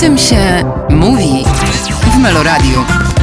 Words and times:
Tym 0.00 0.18
się 0.18 0.64
mówi 0.90 1.44
w 2.12 2.18
Meloradiu. 2.18 3.13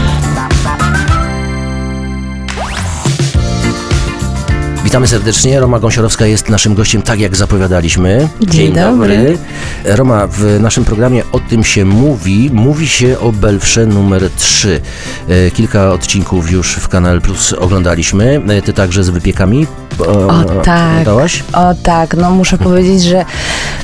Witamy 4.92 5.08
serdecznie. 5.08 5.59
Roma 5.59 5.80
Gąsiorowska 5.80 6.25
jest 6.25 6.50
naszym 6.50 6.75
gościem, 6.75 7.01
tak 7.01 7.20
jak 7.20 7.36
zapowiadaliśmy. 7.36 8.27
Dzień 8.41 8.73
dobry. 8.73 9.38
Roma, 9.86 10.27
w 10.27 10.59
naszym 10.59 10.86
programie 10.86 11.23
o 11.32 11.39
tym 11.39 11.64
się 11.64 11.86
mówi. 11.86 12.50
Mówi 12.54 12.88
się 12.88 13.19
o 13.19 13.32
Belfrze 13.32 13.86
numer 13.86 14.29
3. 14.36 14.82
E, 15.29 15.51
Kilka 15.51 15.91
odcinków 15.91 16.51
już 16.51 16.75
w 16.75 16.88
Kanal 16.88 17.21
Plus 17.21 17.54
oglądaliśmy. 17.54 18.41
E, 18.50 18.61
Ty 18.61 18.73
także 18.73 19.04
z 19.04 19.09
wypiekami 19.09 19.68
O 20.00 20.43
tak, 20.64 20.89
oglądałaś? 20.92 21.43
o 21.54 21.73
tak, 21.83 22.18
no 22.18 22.32
muszę 22.32 22.57
powiedzieć, 22.57 23.04
że 23.04 23.25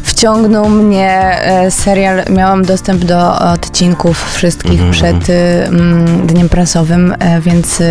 wciągnął 0.03 0.69
mnie 0.69 1.11
e, 1.41 1.71
serial, 1.71 2.23
miałam 2.29 2.65
dostęp 2.65 3.05
do 3.05 3.39
odcinków 3.39 4.33
wszystkich 4.33 4.71
Mhm, 4.71 4.91
przed 4.91 5.29
y, 5.29 5.33
mm, 5.33 6.27
dniem 6.27 6.49
prasowym, 6.49 7.15
więc 7.41 7.83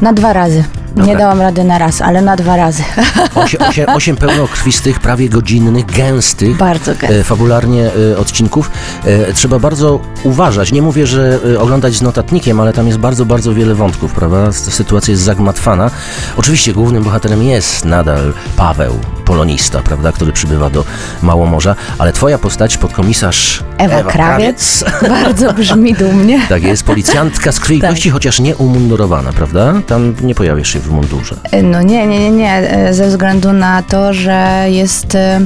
na 0.00 0.12
dwa 0.12 0.32
razy. 0.32 0.64
Nie 0.96 1.02
Dobra. 1.02 1.18
dałam 1.18 1.40
rady 1.40 1.64
na 1.64 1.78
raz, 1.78 2.00
ale 2.02 2.22
na 2.22 2.36
dwa 2.36 2.56
razy. 2.56 2.82
Osiem, 3.34 3.62
osiem, 3.68 3.86
osiem 3.88 4.16
pełnokrwistych, 4.16 5.00
prawie 5.00 5.28
godzinnych, 5.28 5.86
gęstych, 5.86 6.56
Bardzo 6.56 6.94
gęsto. 6.94 7.16
e, 7.18 7.24
fabularnie 7.24 7.90
e, 8.12 8.18
odcinków. 8.18 8.70
E, 9.04 9.32
Trzeba 9.32 9.58
bardzo 9.58 10.00
uważać. 10.24 10.72
Nie 10.72 10.82
mówię, 10.82 11.06
że 11.06 11.38
oglądać 11.58 11.94
z 11.94 12.02
notatnikiem, 12.02 12.60
ale 12.60 12.72
tam 12.72 12.86
jest 12.86 12.98
bardzo, 12.98 13.24
bardzo 13.24 13.54
wiele 13.54 13.74
wątków, 13.74 14.12
prawda? 14.12 14.52
Sytuacja 14.52 15.12
jest 15.12 15.22
zagmatwana. 15.22 15.90
Oczywiście 16.36 16.72
głównym 16.72 17.02
bohaterem 17.04 17.42
jest 17.42 17.84
nadal 17.84 18.32
Paweł, 18.56 18.94
polonista, 19.20 19.82
prawda, 19.82 20.12
który 20.12 20.32
przybywa 20.32 20.70
do 20.70 20.84
Małomorza, 21.22 21.76
ale 21.98 22.12
twoja 22.12 22.38
postać, 22.38 22.76
podkomisarz 22.76 23.64
Ewa, 23.78 24.02
Krawiec. 24.02 24.84
Bardzo 25.24 25.52
brzmi 25.52 25.94
dumnie. 25.94 26.40
Tak 26.48 26.62
jest, 26.62 26.84
policjantka 26.84 27.52
z 27.52 27.60
krwi 27.60 27.80
Tak. 27.80 27.90
kości, 27.90 28.10
chociaż 28.10 28.40
nie 28.40 28.56
umundurowana, 28.56 29.32
prawda? 29.32 29.74
Tam 29.86 30.14
nie 30.22 30.34
pojawiasz 30.34 30.68
się 30.68 30.80
w 30.80 30.90
mundurze. 30.90 31.36
No 31.62 31.82
nie, 31.82 32.06
nie, 32.06 32.18
nie, 32.18 32.30
nie, 32.30 32.52
e, 32.70 32.94
ze 32.94 33.08
względu 33.08 33.52
na 33.52 33.82
to, 33.82 34.14
że 34.14 34.66
jest 34.68 35.14
e, 35.14 35.40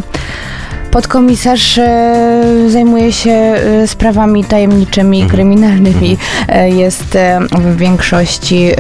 podkomisarz, 0.95 1.79
e, 1.79 2.45
zajmuje 2.69 3.13
się 3.13 3.31
e, 3.31 3.87
sprawami 3.87 4.45
tajemniczymi, 4.45 5.17
Mhm. 5.23 5.31
kryminalnymi, 5.31 6.17
e, 6.49 6.71
jest 6.71 7.19
w 7.53 7.77
większości, 7.77 8.71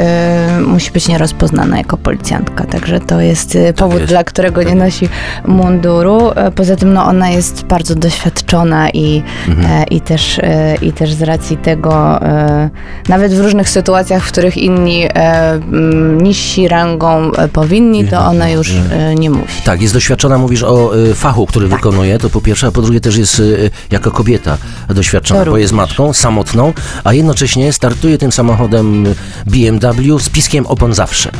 musi 0.67 0.91
być 0.91 1.09
nierozpoznana 1.09 1.79
jako 1.79 1.97
policjantka, 1.97 2.65
także 2.65 3.01
to 3.01 3.21
jest 3.21 3.57
e, 3.57 3.73
powód, 3.73 4.01
jest. 4.01 4.13
dla 4.13 4.25
którego 4.25 4.63
nie 4.63 4.75
nosi 4.75 5.09
munduru. 5.47 6.21
Poza 6.55 6.77
tym 6.77 6.93
no, 6.93 7.05
ona 7.07 7.31
jest 7.31 7.65
bardzo 7.65 7.95
doświadczona 7.95 8.91
i, 8.91 9.23
Mhm. 9.49 9.89
i, 9.89 10.01
też, 10.01 10.41
i 10.83 10.93
też 10.93 11.13
z 11.13 11.23
racji 11.23 11.57
tego, 11.57 12.21
nawet 13.09 13.35
w 13.35 13.41
różnych 13.41 13.69
sytuacjach, 13.69 14.25
w 14.25 14.33
których 14.33 14.57
inni 14.57 15.09
niżsi 16.23 16.69
rangą 16.69 17.31
powinni, 17.53 18.05
to 18.05 18.19
ona 18.21 18.49
już 18.51 18.73
nie 19.17 19.31
musi. 19.31 19.63
Tak, 19.65 19.83
jest 19.83 19.95
doświadczona, 19.95 20.39
mówisz 20.39 20.63
o 20.63 20.91
fachu, 21.15 21.47
który 21.47 21.69
wykonuje, 21.69 22.04
to 22.19 22.31
po 22.31 22.41
pierwsze, 22.41 22.67
a 22.67 22.71
po 22.73 22.83
drugie 22.83 23.01
też 23.01 23.17
jest 23.17 23.39
y, 23.39 23.71
jako 23.91 24.11
kobieta 24.11 24.59
doświadczona, 24.89 25.45
To 25.45 25.51
bo 25.51 25.59
jest 25.59 25.73
matką, 25.73 26.13
samotną, 26.13 26.73
a 27.05 27.13
jednocześnie 27.13 27.73
startuje 27.73 28.19
tym 28.19 28.33
samochodem 28.33 29.05
BMW 29.47 30.19
z 30.19 30.29
piskiem 30.29 30.67
opon 30.67 30.95
zawsze. 30.95 31.31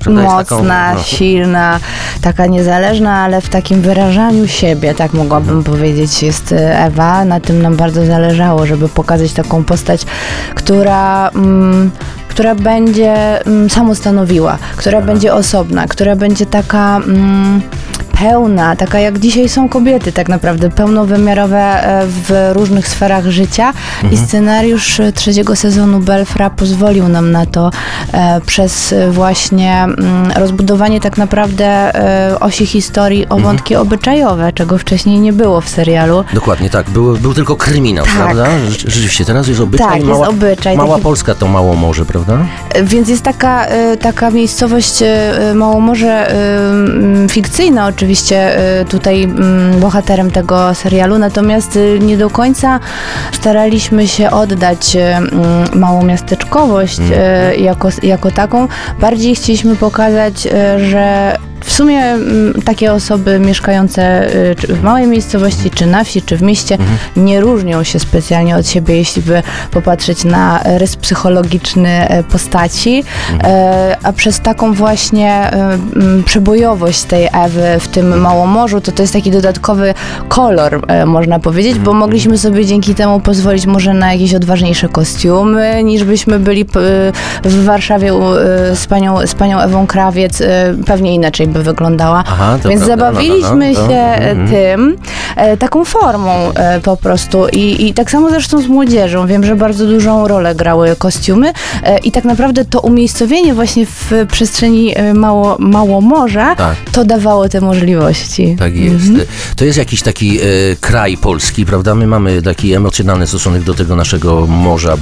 Prawda? 0.00 0.22
Jest 0.22 0.36
taką, 0.36 0.58
Mocna, 0.58 0.94
no, 0.94 1.02
silna, 1.02 1.80
taka 2.20 2.46
niezależna, 2.46 3.18
ale 3.18 3.40
w 3.40 3.48
takim 3.48 3.80
wyrażaniu 3.80 4.48
siebie, 4.48 4.94
tak 4.94 5.12
mogłabym 5.12 5.64
powiedzieć, 5.64 6.22
jest 6.22 6.52
e, 6.52 6.78
Ewa. 6.84 7.24
Na 7.24 7.40
tym 7.40 7.62
nam 7.62 7.76
bardzo 7.76 8.06
zależało, 8.06 8.66
żeby 8.66 8.88
pokazać 8.88 9.32
taką 9.32 9.64
postać, 9.64 10.06
która. 10.54 11.28
Mm, 11.28 11.90
która 12.28 12.54
będzie 12.54 13.46
mm, 13.46 13.70
samostanowiła, 13.70 14.58
która 14.76 15.02
będzie 15.02 15.34
osobna, 15.34 15.86
która 15.86 16.16
będzie 16.16 16.46
taka 16.46 16.96
mm, 16.96 17.62
pełna, 18.28 18.76
taka 18.76 18.98
jak 18.98 19.18
dzisiaj 19.18 19.48
są 19.48 19.68
kobiety 19.68 20.12
tak 20.12 20.28
naprawdę, 20.28 20.70
pełnowymiarowe 20.70 21.58
e, 21.58 22.06
w 22.06 22.50
różnych 22.52 22.88
sferach 22.88 23.26
życia 23.26 23.72
i 24.10 24.16
scenariusz 24.16 25.00
e, 25.00 25.12
trzeciego 25.12 25.56
sezonu 25.56 26.00
Belfra 26.00 26.50
pozwolił 26.50 27.08
nam 27.08 27.30
na 27.32 27.46
to 27.46 27.70
e, 28.12 28.40
przez 28.46 28.94
właśnie 29.10 29.82
mm, 29.82 30.32
rozbudowanie 30.36 31.00
tak 31.00 31.18
naprawdę 31.18 31.92
osi 32.40 32.66
historii 32.66 33.28
o 33.28 33.36
wątki 33.36 33.76
obyczajowe, 33.76 34.52
czego 34.52 34.78
wcześniej 34.78 35.18
nie 35.20 35.32
było 35.32 35.60
w 35.60 35.68
serialu. 35.68 36.24
Dokładnie 36.34 36.70
tak, 36.70 36.90
był, 36.90 37.16
był 37.16 37.34
tylko 37.34 37.56
kryminał, 37.56 38.04
Tak. 38.04 38.14
prawda? 38.14 38.44
Rze- 38.44 38.90
Rzeczywiście, 38.90 39.24
teraz 39.24 39.48
jest 39.48 39.60
obyczaj, 39.60 39.86
Tak, 39.86 39.96
jest 39.96 40.08
mała, 40.08 40.28
obyczaj, 40.28 40.76
mała 40.76 40.90
taki- 40.90 41.02
Polska 41.02 41.34
to 41.34 41.48
mało 41.48 41.74
morze, 41.74 42.04
prawda? 42.04 42.38
Więc 42.82 43.08
jest 43.08 43.22
taka, 43.22 43.66
taka 44.00 44.30
miejscowość 44.30 45.02
Małomorze 45.54 46.34
fikcyjna 47.30 47.86
oczywiście 47.86 48.13
e, 48.32 48.84
tutaj 48.88 49.22
mm, 49.24 49.80
bohaterem 49.80 50.30
tego 50.30 50.74
serialu, 50.74 51.18
natomiast 51.18 51.76
e, 51.76 51.98
nie 51.98 52.16
do 52.16 52.30
końca 52.30 52.80
staraliśmy 53.32 54.08
się 54.08 54.30
oddać 54.30 54.96
e, 54.96 55.16
mm, 55.16 55.32
małomiasteczkowość 55.74 57.00
e, 57.16 57.56
jako, 57.56 57.88
jako 58.02 58.30
taką. 58.30 58.68
Bardziej 59.00 59.34
chcieliśmy 59.34 59.76
pokazać, 59.76 60.48
że 60.90 61.36
w 61.64 61.72
sumie 61.72 62.00
mm, 62.04 62.62
takie 62.64 62.92
osoby 62.92 63.38
mieszkające 63.38 64.34
y, 64.34 64.54
czy 64.54 64.66
w 64.66 64.82
małej 64.82 65.06
miejscowości, 65.06 65.70
czy 65.70 65.86
na 65.86 66.04
wsi, 66.04 66.22
czy 66.22 66.36
w 66.36 66.42
mieście 66.42 66.78
nie 67.16 67.40
różnią 67.40 67.82
się 67.82 67.98
specjalnie 67.98 68.56
od 68.56 68.68
siebie, 68.68 68.96
jeśli 68.96 69.22
by 69.22 69.42
popatrzeć 69.70 70.24
na 70.24 70.60
rys 70.64 70.96
psychologiczny 70.96 72.08
e, 72.08 72.22
postaci, 72.22 73.04
E, 73.44 73.96
a 74.02 74.12
przez 74.12 74.40
taką 74.40 74.72
właśnie 74.72 75.32
e, 75.32 75.78
przebojowość 76.24 77.02
tej 77.02 77.28
Ewy 77.44 77.80
w 77.80 77.88
tym 77.88 78.20
Małomorzu, 78.20 78.80
to 78.80 78.92
to 78.92 79.02
jest 79.02 79.12
taki 79.12 79.30
dodatkowy 79.30 79.94
kolor, 80.28 80.80
można 81.06 81.38
powiedzieć, 81.38 81.78
bo 81.78 81.92
mogliśmy 81.92 82.38
sobie 82.38 82.66
dzięki 82.66 82.94
temu 82.94 83.20
pozwolić 83.20 83.66
może 83.66 83.94
na 83.94 84.12
jakieś 84.12 84.34
odważniejsze 84.34 84.88
kostiumy, 84.88 85.84
niż 85.84 86.04
byśmy 86.04 86.38
byli 86.38 86.64
w 87.44 87.64
Warszawie 87.64 88.14
u, 88.14 88.22
z, 88.74 88.86
panią, 88.86 89.26
z 89.26 89.34
panią 89.34 89.60
Ewą 89.60 89.86
Krawiec, 89.86 90.42
pewnie 90.86 91.14
inaczej 91.14 91.46
by 91.54 91.62
wyglądała. 91.62 92.24
Aha, 92.26 92.58
Więc 92.68 92.82
zabawiliśmy 92.82 93.72
no, 93.72 93.80
no, 93.80 93.86
no, 93.86 93.88
się 93.88 94.00
mhm. 94.00 94.48
tym, 94.48 94.96
e, 95.36 95.56
taką 95.56 95.84
formą 95.84 96.30
e, 96.54 96.80
po 96.80 96.96
prostu. 96.96 97.46
I, 97.52 97.86
I 97.86 97.94
tak 97.94 98.10
samo 98.10 98.30
zresztą 98.30 98.62
z 98.62 98.66
młodzieżą. 98.66 99.26
Wiem, 99.26 99.44
że 99.44 99.56
bardzo 99.56 99.86
dużą 99.86 100.28
rolę 100.28 100.54
grały 100.54 100.96
kostiumy 100.96 101.52
e, 101.82 101.98
i 101.98 102.12
tak 102.12 102.24
naprawdę 102.24 102.64
to 102.64 102.80
umiejscowienie 102.80 103.54
właśnie 103.54 103.86
w 103.86 104.12
przestrzeni 104.32 104.98
e, 104.98 105.14
mało, 105.14 105.56
mało 105.58 106.00
morza, 106.00 106.56
Tak. 106.56 106.76
to 106.92 107.04
dawało 107.04 107.48
te 107.48 107.60
możliwości. 107.60 108.56
Tak 108.58 108.76
jest. 108.76 109.04
To 109.56 109.64
jest 109.64 109.78
jakiś 109.78 110.02
taki 110.02 110.38
e, 110.38 110.42
kraj 110.80 111.16
polski, 111.16 111.66
prawda? 111.66 111.94
My 111.94 112.06
mamy 112.06 112.42
taki 112.42 112.74
emocjonalny 112.74 113.26
stosunek 113.26 113.62
do 113.62 113.74
tego 113.74 113.96
naszego 113.96 114.46
morza 114.46 114.96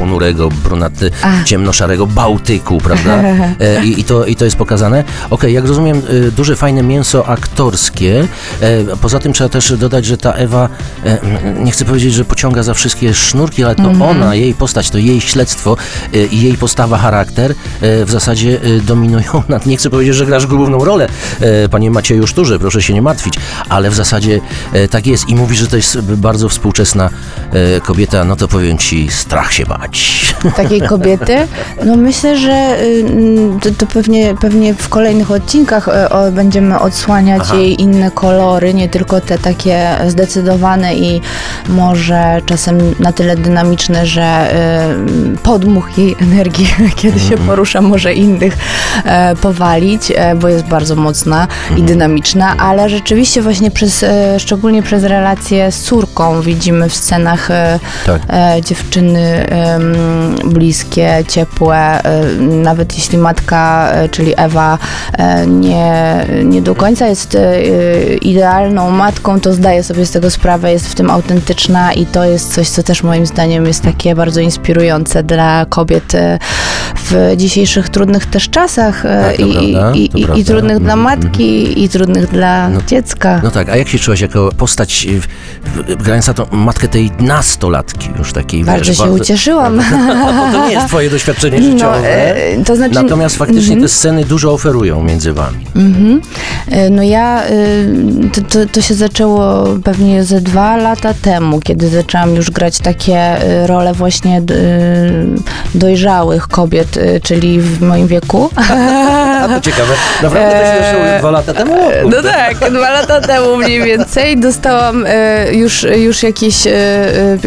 ponurego, 0.00 0.48
brunaty, 0.48 1.10
ciemnoszarego 1.44 2.06
Bałtyku, 2.06 2.78
prawda? 2.78 3.20
E, 3.60 3.84
i, 3.84 4.00
i, 4.00 4.04
to, 4.04 4.24
I 4.24 4.36
to 4.36 4.44
jest 4.44 4.56
pokazane. 4.56 5.04
Okej, 5.30 5.54
jak 5.54 5.64
rozumiem, 5.66 6.02
e, 6.28 6.30
duże, 6.30 6.56
fajne 6.56 6.82
mięso 6.82 7.26
aktorskie. 7.26 8.24
E, 8.60 8.96
poza 8.96 9.18
tym 9.18 9.32
trzeba 9.32 9.48
też 9.48 9.76
dodać, 9.76 10.04
że 10.04 10.16
ta 10.16 10.32
Ewa, 10.32 10.68
e, 11.04 11.18
nie 11.64 11.72
chcę 11.72 11.84
powiedzieć, 11.84 12.14
że 12.14 12.24
pociąga 12.24 12.62
za 12.62 12.74
wszystkie 12.74 13.14
sznurki, 13.14 13.64
ale 13.64 13.74
to 13.74 13.90
ona, 14.10 14.34
jej 14.34 14.54
postać, 14.54 14.90
to 14.90 14.98
jej 14.98 15.20
śledztwo 15.20 15.76
e, 16.14 16.26
i 16.26 16.40
jej 16.40 16.54
postawa, 16.54 16.98
charakter 16.98 17.50
e, 17.50 17.54
w 18.04 18.10
zasadzie 18.10 18.60
dominują 18.82 19.42
nad, 19.48 19.66
nie 19.66 19.76
chcę 19.76 19.90
powiedzieć, 19.90 20.14
że 20.14 20.26
grasz 20.26 20.46
główną 20.46 20.84
rolę, 20.84 21.08
panie 21.70 21.90
Macieju 21.90 22.26
Szturze, 22.26 22.58
proszę 22.58 22.82
się 22.82 22.94
nie 22.94 23.02
martwić, 23.02 23.34
ale 23.68 23.90
w 23.90 23.94
zasadzie 23.94 24.40
tak 24.90 25.06
jest 25.06 25.28
i 25.28 25.34
mówi, 25.34 25.56
że 25.56 25.66
to 25.66 25.76
jest 25.76 26.00
bardzo 26.00 26.48
współczesna 26.48 27.10
kobieta, 27.82 28.24
no 28.24 28.36
to 28.36 28.48
powiem 28.48 28.78
ci, 28.78 29.08
strach 29.10 29.52
się 29.52 29.66
bać. 29.66 29.89
takiej 30.56 30.80
kobiety. 30.80 31.36
No 31.84 31.96
myślę, 31.96 32.36
że 32.36 32.82
y, 32.82 33.04
to, 33.62 33.70
to 33.78 33.86
pewnie, 33.86 34.34
pewnie 34.34 34.74
w 34.74 34.88
kolejnych 34.88 35.30
odcinkach 35.30 35.88
y, 35.88 36.08
o, 36.08 36.32
będziemy 36.32 36.78
odsłaniać 36.78 37.42
Aha. 37.44 37.56
jej 37.56 37.82
inne 37.82 38.10
kolory, 38.10 38.74
nie 38.74 38.88
tylko 38.88 39.20
te 39.20 39.38
takie 39.38 39.88
zdecydowane 40.06 40.94
i 40.94 41.20
może 41.68 42.40
czasem 42.46 42.94
na 42.98 43.12
tyle 43.12 43.36
dynamiczne, 43.36 44.06
że 44.06 44.54
y, 45.34 45.38
podmuch 45.38 45.98
jej 45.98 46.16
energii, 46.20 46.68
kiedy 47.00 47.20
się 47.20 47.38
porusza, 47.38 47.80
może 47.80 48.14
innych 48.14 48.56
e, 49.04 49.36
powalić, 49.36 50.12
e, 50.14 50.34
bo 50.34 50.48
jest 50.48 50.64
bardzo 50.64 50.96
mocna 50.96 51.46
i 51.76 51.82
dynamiczna, 51.82 52.56
ale 52.56 52.88
rzeczywiście 52.88 53.42
właśnie 53.42 53.70
przez, 53.70 54.02
e, 54.02 54.40
szczególnie 54.40 54.82
przez 54.82 55.04
relację 55.04 55.72
z 55.72 55.82
córką 55.82 56.40
widzimy 56.40 56.88
w 56.88 56.94
scenach 56.94 57.48
Tak. 58.06 58.22
dziewczyny 58.64 59.46
bliskie, 60.44 61.24
ciepłe. 61.28 62.02
e, 62.04 62.24
Nawet 62.40 62.94
jeśli 62.94 63.18
matka, 63.18 63.90
e, 63.92 64.08
czyli 64.08 64.34
Ewa, 64.36 64.78
e, 65.18 65.46
nie, 65.46 66.26
nie 66.44 66.62
do 66.62 66.74
końca 66.74 67.06
jest 67.06 67.36
idealną 68.22 68.90
matką, 68.90 69.40
to 69.40 69.52
zdaje 69.52 69.82
sobie 69.82 70.06
z 70.06 70.10
tego 70.10 70.30
sprawę, 70.30 70.72
jest 70.72 70.88
w 70.88 70.94
tym 70.94 71.10
autentyczna 71.10 71.92
i 71.92 72.06
to 72.06 72.24
jest 72.24 72.54
coś, 72.54 72.68
co 72.68 72.82
też 72.82 73.02
moim 73.02 73.26
zdaniem 73.26 73.66
jest 73.66 73.82
takie 73.82 74.14
bardzo 74.14 74.40
inspirujące 74.40 75.22
dla 75.22 75.66
kobiet 75.68 76.12
w 77.10 77.32
dzisiejszych 77.36 77.88
trudnych 77.88 78.26
też 78.26 78.48
czasach 78.50 79.04
e, 79.06 79.22
Tak, 79.30 79.40
i, 79.40 79.52
prawda, 79.52 79.92
i, 79.94 79.98
i, 80.36 80.40
i 80.40 80.44
trudnych 80.44 80.78
dla 80.78 80.92
Mhm, 80.94 81.00
matki, 81.00 81.82
i 81.84 81.88
trudnych 81.88 82.30
dla 82.30 82.68
No- 82.68 82.80
dziecka. 82.86 83.40
No 83.44 83.50
tak, 83.50 83.68
a 83.68 83.76
jak 83.76 83.88
się 83.88 83.98
czułaś 83.98 84.20
jako 84.20 84.50
postać 84.56 85.06
w- 85.20 85.26
w- 85.92 86.02
grająca 86.02 86.34
tą 86.34 86.46
matkę 86.52 86.88
tej 86.88 87.10
nastolatki 87.20 88.08
już 88.18 88.32
takiej? 88.32 88.64
Bardzo 88.64 88.90
wiesz, 88.90 88.98
się 88.98 89.04
ucieszyłam. 89.10 89.80
To 90.52 90.66
nie 90.68 90.72
jest 90.74 90.86
twoje 90.86 91.10
doświadczenie 91.10 91.62
życiowe. 91.62 92.24
e, 92.34 92.64
to 92.64 92.76
znaczy- 92.76 92.94
Natomiast 92.94 93.36
faktycznie 93.36 93.62
Mhm. 93.74 93.82
te 93.82 93.88
sceny 93.88 94.24
dużo 94.24 94.52
oferują 94.52 95.02
między 95.02 95.32
wami. 95.32 95.66
Mhm. 95.76 96.20
E, 96.70 96.90
No 96.90 97.02
ja, 97.02 97.42
to, 98.32 98.40
to, 98.40 98.66
to 98.72 98.80
się 98.80 98.94
zaczęło 98.94 99.64
pewnie 99.84 100.24
ze 100.24 100.40
dwa 100.40 100.76
lata 100.76 101.14
temu, 101.14 101.60
kiedy 101.60 101.88
zaczęłam 101.88 102.34
już 102.34 102.50
grać 102.50 102.78
takie 102.78 103.36
role 103.66 103.92
właśnie 103.94 104.42
dojrzałych 105.74 106.48
kobiet, 106.48 106.98
czyli 107.22 107.60
w 107.60 107.82
moim 107.82 108.06
wieku. 108.06 108.50
A 109.42 109.48
to 109.48 109.60
ciekawe. 109.60 109.94
Naprawdę 110.22 110.50
to 110.50 110.56
się 110.56 110.84
zaczęło 110.84 111.18
dwa 111.18 111.30
lata 111.30 111.54
temu? 111.54 111.74
No 112.10 112.22
tak, 112.22 112.70
dwa 112.70 112.90
lata 112.90 113.20
temu 113.20 113.56
mniej 113.56 113.82
więcej 113.82 114.40
dostałam 114.40 115.04
e, 115.06 115.54
już, 115.54 115.82
już 115.82 116.22
jakieś 116.22 116.66
e, 116.66 116.72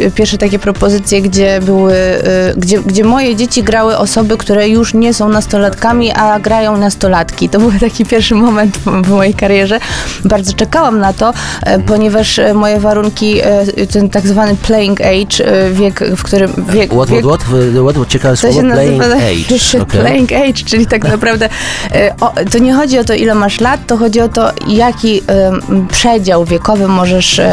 e, 0.05 0.11
pierwsze 0.15 0.38
takie 0.38 0.59
propozycje, 0.59 1.21
gdzie 1.21 1.59
były, 1.61 1.94
e, 1.94 2.53
gdzie, 2.57 2.79
gdzie 2.79 3.03
moje 3.03 3.35
dzieci 3.35 3.63
grały 3.63 3.97
osoby, 3.97 4.38
które 4.38 4.69
już 4.69 4.94
nie 4.94 5.13
są 5.13 5.29
nastolatkami, 5.29 6.11
a 6.11 6.39
grają 6.39 6.77
nastolatki. 6.77 7.50
To 7.50 7.59
był 7.59 7.71
taki 7.79 8.05
pierwszy 8.05 8.35
moment 8.35 8.77
w, 8.77 9.09
mojej 9.09 9.33
karierze. 9.33 9.79
Bardzo 10.25 10.53
czekałam 10.53 11.00
na 11.00 11.13
to, 11.13 11.33
e, 11.63 11.79
ponieważ 11.79 12.39
e, 12.39 12.53
moje 12.53 12.79
warunki, 12.79 13.39
e, 13.41 13.88
ten 13.88 14.09
tak 14.09 14.27
zwany 14.27 14.55
playing 14.55 15.01
age, 15.01 15.45
e, 15.45 15.71
wiek, 15.71 16.00
w 16.17 16.23
którym... 16.23 16.53
Wiek, 16.69 16.94
What, 16.94 17.09
wiek, 17.09 17.25
what, 17.25 17.41
what? 17.44 17.83
What, 17.83 17.95
what? 17.95 18.07
Ciekawe 18.07 18.38
słowo? 18.38 18.59
Playing 18.59 18.97
nazywa 18.97 19.15
age. 19.51 19.81
okej. 19.83 20.01
playing 20.01 20.31
age, 20.31 20.63
czyli 20.65 20.87
tak 20.87 21.03
naprawdę 21.03 21.49
e, 21.91 22.13
o, 22.21 22.33
to 22.51 22.57
nie 22.57 22.73
chodzi 22.73 22.99
o 22.99 23.03
to, 23.03 23.13
ile 23.13 23.35
masz 23.35 23.59
lat, 23.61 23.79
to 23.87 23.97
chodzi 23.97 24.21
o 24.21 24.29
to, 24.29 24.51
jaki 24.67 25.21
em, 25.27 25.87
przedział 25.87 26.45
wiekowy 26.45 26.87
możesz 26.87 27.39
em, 27.39 27.45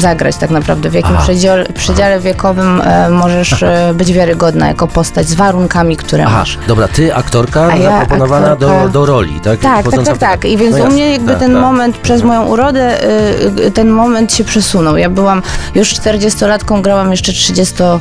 zagrać 0.00 0.36
tak 0.36 0.50
naprawdę, 0.50 0.90
w 0.90 0.94
jakim 0.94 1.16
przedziale, 1.16 1.66
przedziale 1.74 2.20
wiekowym 2.20 2.80
e, 2.80 3.08
możesz 3.10 3.64
być 3.94 4.12
wiarygodna 4.12 4.68
jako 4.68 4.86
postać 4.86 5.28
z 5.28 5.34
warunkami, 5.34 5.96
które 5.96 6.24
Aha, 6.26 6.38
masz. 6.38 6.58
dobra, 6.68 6.88
ty 6.88 7.14
aktorka 7.14 7.66
A 7.72 7.76
ja 7.76 7.90
zaproponowana 7.90 8.56
do, 8.56 8.70
aktorka. 8.70 8.88
do 8.88 9.06
roli, 9.06 9.40
tak? 9.42 9.60
Tak, 9.60 9.90
tak, 9.90 10.04
tak, 10.04 10.18
tak. 10.18 10.44
I 10.44 10.56
więc 10.56 10.70
No 10.72 10.76
u 10.76 10.80
jasne, 10.80 10.94
mnie 10.94 11.12
jakby 11.12 11.30
tak, 11.30 11.38
ten 11.40 11.52
tak. 11.52 11.60
moment 11.62 11.96
przez 11.98 12.22
moją 12.22 12.44
urodę, 12.46 13.04
y, 13.04 13.66
y, 13.66 13.70
ten 13.70 13.90
moment 13.90 14.34
się 14.34 14.44
przesunął. 14.44 14.96
Ja 14.96 15.10
byłam 15.10 15.42
już 15.74 15.94
40-latką, 15.94 16.82
grałam 16.82 17.10
jeszcze 17.10 17.32
30, 17.32 17.74
To 17.74 18.00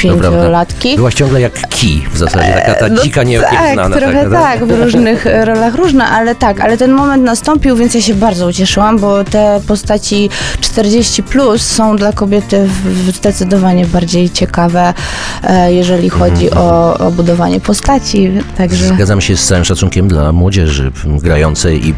prawda. 0.00 0.28
35-latki. 0.28 0.96
Byłaś 0.96 1.14
ciągle 1.14 1.40
jak 1.40 1.52
w 2.12 2.18
zasadzie, 2.18 2.52
taka 2.52 2.74
ta 2.74 2.88
No 2.88 3.02
dzika 3.02 3.20
tak, 3.20 3.28
nieokiełznana. 3.28 3.96
trochę 3.96 4.24
taka, 4.24 4.30
tak, 4.42 4.64
w 4.64 4.70
różnych 4.82 5.26
rolach 5.50 5.74
różne, 5.74 6.04
ale 6.04 6.34
tak, 6.34 6.60
ale 6.60 6.76
ten 6.76 6.92
moment 6.92 7.24
nastąpił, 7.24 7.76
więc 7.76 7.94
ja 7.94 8.00
się 8.00 8.14
bardzo 8.14 8.46
ucieszyłam, 8.46 8.98
bo 8.98 9.24
te 9.24 9.60
postaci 9.68 10.30
40 10.60 11.22
plus 11.22 11.62
są 11.62 11.96
dla 11.96 12.12
kobiety 12.12 12.68
zdecydowanie 13.14 13.86
bardziej 13.86 14.30
ciekawe, 14.30 14.94
e, 15.42 15.72
jeżeli 15.72 16.08
chodzi 16.10 16.44
Mhm, 16.48 16.62
o, 16.64 16.98
o 16.98 17.10
budowanie 17.10 17.60
postaci, 17.60 18.30
także... 18.58 18.84
Zgadzam 18.88 19.20
się 19.20 19.36
z 19.36 19.46
całym 19.46 19.64
szacunkiem 19.64 20.08
dla 20.08 20.32
młodzieży 20.32 20.92
grającej 21.06 21.88
i 21.88 21.94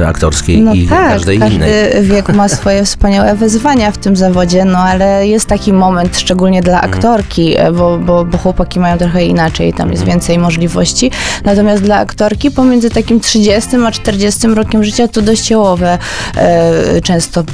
e, 0.00 0.06
aktorskiej 0.08 0.60
No 0.60 0.74
i 0.74 0.86
tak, 0.88 1.08
każdej 1.08 1.38
każdy 1.38 1.54
innej. 1.54 1.70
wiek 2.14 2.28
ma 2.28 2.48
swoje 2.48 2.84
wspaniałe 2.84 3.34
wyzwania 3.34 3.90
w 3.90 3.98
tym 3.98 4.16
zawodzie, 4.16 4.64
no 4.64 4.78
ale 4.78 5.26
jest 5.26 5.46
taki 5.46 5.72
moment, 5.72 6.18
szczególnie 6.18 6.62
dla 6.62 6.80
Mhm. 6.80 6.94
aktorki, 6.94 7.56
e, 7.58 7.72
bo, 7.72 7.98
bo, 7.98 8.24
bo 8.24 8.38
chłopaki 8.38 8.80
mają 8.80 8.98
trochę 9.10 9.24
inaczej, 9.26 9.72
tam 9.72 9.80
Mhm. 9.80 9.92
jest 9.92 10.04
więcej 10.04 10.38
możliwości. 10.38 11.10
Natomiast 11.44 11.82
dla 11.82 11.96
aktorki 11.98 12.50
pomiędzy 12.50 12.90
takim 12.90 13.20
30 13.20 13.76
a 13.86 13.90
40 13.92 14.46
rokiem 14.54 14.84
życia 14.84 15.08
to 15.08 15.22
dość 15.22 15.50
jałowe 15.50 15.98
e, 16.36 17.00
często 17.00 17.44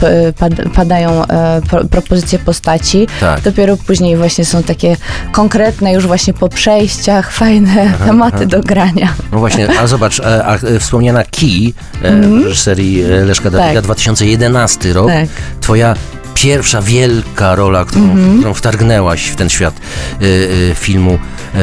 padają 0.75 1.25
e, 1.27 1.61
pro, 1.71 1.85
propozycje 1.85 2.39
postaci. 2.39 3.07
Tak. 3.21 3.41
Dopiero 3.41 3.77
później 3.77 4.17
właśnie 4.17 4.45
są 4.45 4.63
takie 4.63 4.97
konkretne, 5.33 5.93
już 5.93 6.07
właśnie 6.07 6.33
po 6.35 6.49
przejściach, 6.49 7.31
fajne 7.33 7.93
tematy 8.07 8.47
do 8.47 8.61
grania. 8.61 9.09
No 9.33 9.39
właśnie, 9.39 9.69
a 9.81 9.87
zobacz, 9.87 10.21
e, 10.21 10.45
a, 10.47 10.55
e, 10.55 10.79
wspomniana 10.79 11.25
Kij 11.25 11.75
e, 12.03 12.13
w 12.17 12.45
reżyserii 12.45 13.03
e, 13.05 13.09
Leszka 13.09 13.51
Dawida, 13.51 13.75
Tak. 13.75 13.85
2011 13.85 14.93
rok, 14.93 15.09
Tak. 15.09 15.29
twoja 15.61 15.95
pierwsza 16.37 16.83
wielka 16.83 17.55
rola, 17.55 17.85
którą, 17.85 18.05
Mhm. 18.05 18.37
którą 18.39 18.55
wtargnęłaś 18.55 19.27
w 19.27 19.37
ten 19.37 19.49
świat 19.49 19.75
e, 19.77 20.25
e, 20.71 20.75
filmu 20.75 21.19
e, 21.55 21.59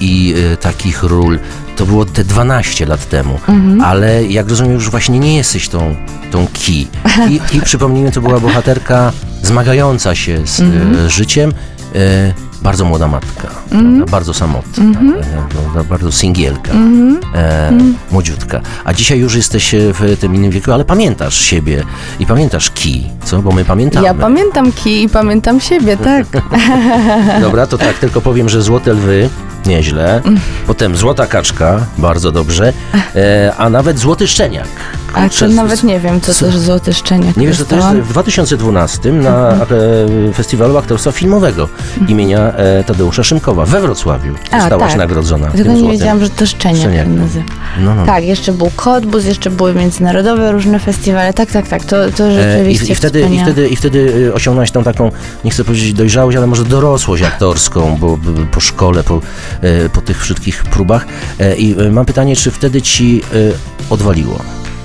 i 0.00 0.34
takich 0.60 1.02
ról. 1.02 1.38
To 1.76 1.86
było 1.86 2.04
te 2.04 2.24
12 2.24 2.86
lat 2.86 3.08
temu, 3.08 3.38
Mhm. 3.48 3.80
ale 3.80 4.24
jak 4.24 4.48
rozumiem, 4.48 4.72
już 4.72 4.90
właśnie 4.90 5.18
nie 5.18 5.36
jesteś 5.36 5.68
tą, 5.68 5.94
tą 6.30 6.46
Ki. 6.52 6.88
Ki, 7.28 7.40
Ki 7.50 7.60
przypomnijmy, 7.60 8.12
to 8.12 8.20
była 8.20 8.40
bohaterka 8.40 9.12
zmagająca 9.42 10.14
się 10.14 10.46
z 10.46 10.60
Mhm. 10.60 11.06
e, 11.06 11.10
życiem. 11.10 11.52
E, 11.94 12.32
bardzo 12.62 12.84
młoda 12.84 13.08
matka, 13.08 13.48
Mhm. 13.70 13.96
prawda? 13.96 14.12
bardzo 14.12 14.34
samotna, 14.34 14.84
e, 14.84 15.22
prawda? 15.48 15.84
bardzo 15.90 16.12
singielka, 16.12 16.72
e, 17.34 17.72
młodziutka. 18.10 18.60
A 18.84 18.92
dzisiaj 18.94 19.18
już 19.18 19.34
jesteś 19.34 19.74
e, 19.74 19.78
w 19.92 20.16
tym 20.20 20.34
innym 20.34 20.50
wieku, 20.50 20.72
ale 20.72 20.84
pamiętasz 20.84 21.40
siebie 21.40 21.84
i 22.20 22.26
pamiętasz 22.26 22.70
Ki, 22.70 23.06
co? 23.24 23.42
Bo 23.42 23.50
my 23.52 23.64
pamiętamy. 23.64 24.06
Ja 24.06 24.14
pamiętam 24.14 24.72
Ki 24.72 25.02
i 25.02 25.08
pamiętam 25.08 25.60
siebie, 25.60 25.96
tak. 25.96 26.26
Dobra, 27.40 27.66
to 27.66 27.78
tak, 27.78 27.98
tylko 27.98 28.20
powiem, 28.20 28.48
że 28.48 28.62
Złote 28.62 28.92
Lwy, 28.92 29.28
nieźle. 29.70 30.22
Potem 30.66 30.96
Złota 30.96 31.26
Kaczka, 31.26 31.86
bardzo 31.98 32.32
dobrze. 32.32 32.72
E, 33.16 33.52
a 33.58 33.70
nawet 33.70 33.98
Złoty 33.98 34.26
Szczeniak. 34.28 34.68
A 35.14 35.20
Kurczę, 35.22 35.48
to 35.48 35.54
nawet 35.54 35.82
nie 35.82 36.00
wiem, 36.00 36.20
co 36.20 36.34
to 36.34 36.46
jest 36.46 36.64
złoty 36.64 36.94
szczeniak. 36.94 37.36
Nie 37.36 37.46
wiesz, 37.46 37.56
że 37.56 37.64
to 37.66 37.74
jest 37.74 37.86
dostałam. 37.86 38.06
w 38.08 38.12
2012 38.12 39.12
na 39.12 39.48
Mhm. 39.50 39.68
e, 40.30 40.32
Festiwalu 40.32 40.76
Aktorstwa 40.78 41.12
Filmowego 41.12 41.68
imienia 42.08 42.38
e, 42.52 42.84
Tadeusza 42.84 43.24
Szymkowa 43.24 43.64
we 43.66 43.80
Wrocławiu. 43.80 44.34
A, 44.50 44.60
Zostałaś 44.60 44.88
tak. 44.90 44.98
nagrodzona. 44.98 45.46
Tylko 45.50 45.72
tym 45.72 45.82
nie 45.82 45.90
wiedziałam, 45.90 46.20
że 46.20 46.30
to 46.30 46.46
szczeniak 46.46 46.78
Szczeniak. 46.80 47.06
się 47.06 47.12
nazywa. 47.12 47.44
No, 47.80 47.94
no. 47.94 48.06
Tak, 48.06 48.24
jeszcze 48.24 48.52
był 48.52 48.70
Kotbus, 48.76 49.24
jeszcze 49.24 49.50
były 49.50 49.74
międzynarodowe 49.74 50.52
różne 50.52 50.78
festiwale. 50.78 51.32
Tak, 51.32 51.50
tak, 51.50 51.68
tak, 51.68 51.84
to, 51.84 51.96
to 52.16 52.24
E, 52.28 52.52
rzeczywiście 52.52 52.86
I, 52.86 52.92
i, 52.92 52.94
wtedy, 52.94 53.20
i, 53.20 53.22
wspaniałe. 53.22 53.52
wtedy, 53.52 53.68
I 53.68 53.76
wtedy 53.76 54.26
e, 54.28 54.34
osiągnąłeś 54.34 54.70
tą 54.70 54.84
taką, 54.84 55.10
nie 55.44 55.50
chcę 55.50 55.64
powiedzieć 55.64 55.92
dojrzałość, 55.92 56.36
ale 56.36 56.46
może 56.46 56.64
dorosłość 56.64 57.22
aktorską, 57.22 57.96
bo, 58.00 58.18
po 58.52 58.60
szkole, 58.60 59.02
po, 59.02 59.20
po 59.92 60.00
tych 60.00 60.20
wszystkich 60.22 60.62
próbach. 60.64 61.06
E, 61.40 61.56
I 61.56 61.80
e, 61.80 61.90
mam 61.90 62.04
pytanie, 62.06 62.36
czy 62.36 62.50
wtedy 62.50 62.82
ci 62.82 63.20
e, 63.34 63.36
odwaliło? 63.90 64.38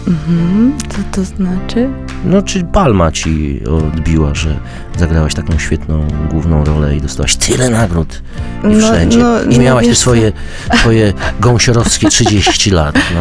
Mhm, 0.07 0.77
co 0.89 0.97
to 1.11 1.23
znaczy? 1.25 1.89
No, 2.25 2.41
czy 2.41 2.63
palma 2.63 3.11
ci 3.11 3.61
odbiła, 3.69 4.35
że 4.35 4.59
zagrałaś 4.97 5.33
taką 5.33 5.59
świetną 5.59 6.07
główną 6.29 6.65
rolę 6.65 6.95
i 6.95 7.01
dostałaś 7.01 7.35
tyle 7.35 7.69
nagród 7.69 8.21
i 8.63 8.67
No, 8.67 8.91
wszędzie. 8.93 9.17
no, 9.17 9.43
I 9.43 9.57
no, 9.57 9.63
miałaś 9.63 9.83
te 9.83 9.89
wiesz 9.89 9.97
co? 9.97 10.01
swoje, 10.01 10.31
swoje 10.81 11.13
gąsiorowskie 11.39 12.09
30 12.09 12.71
lat, 12.71 12.95
no. 12.95 13.19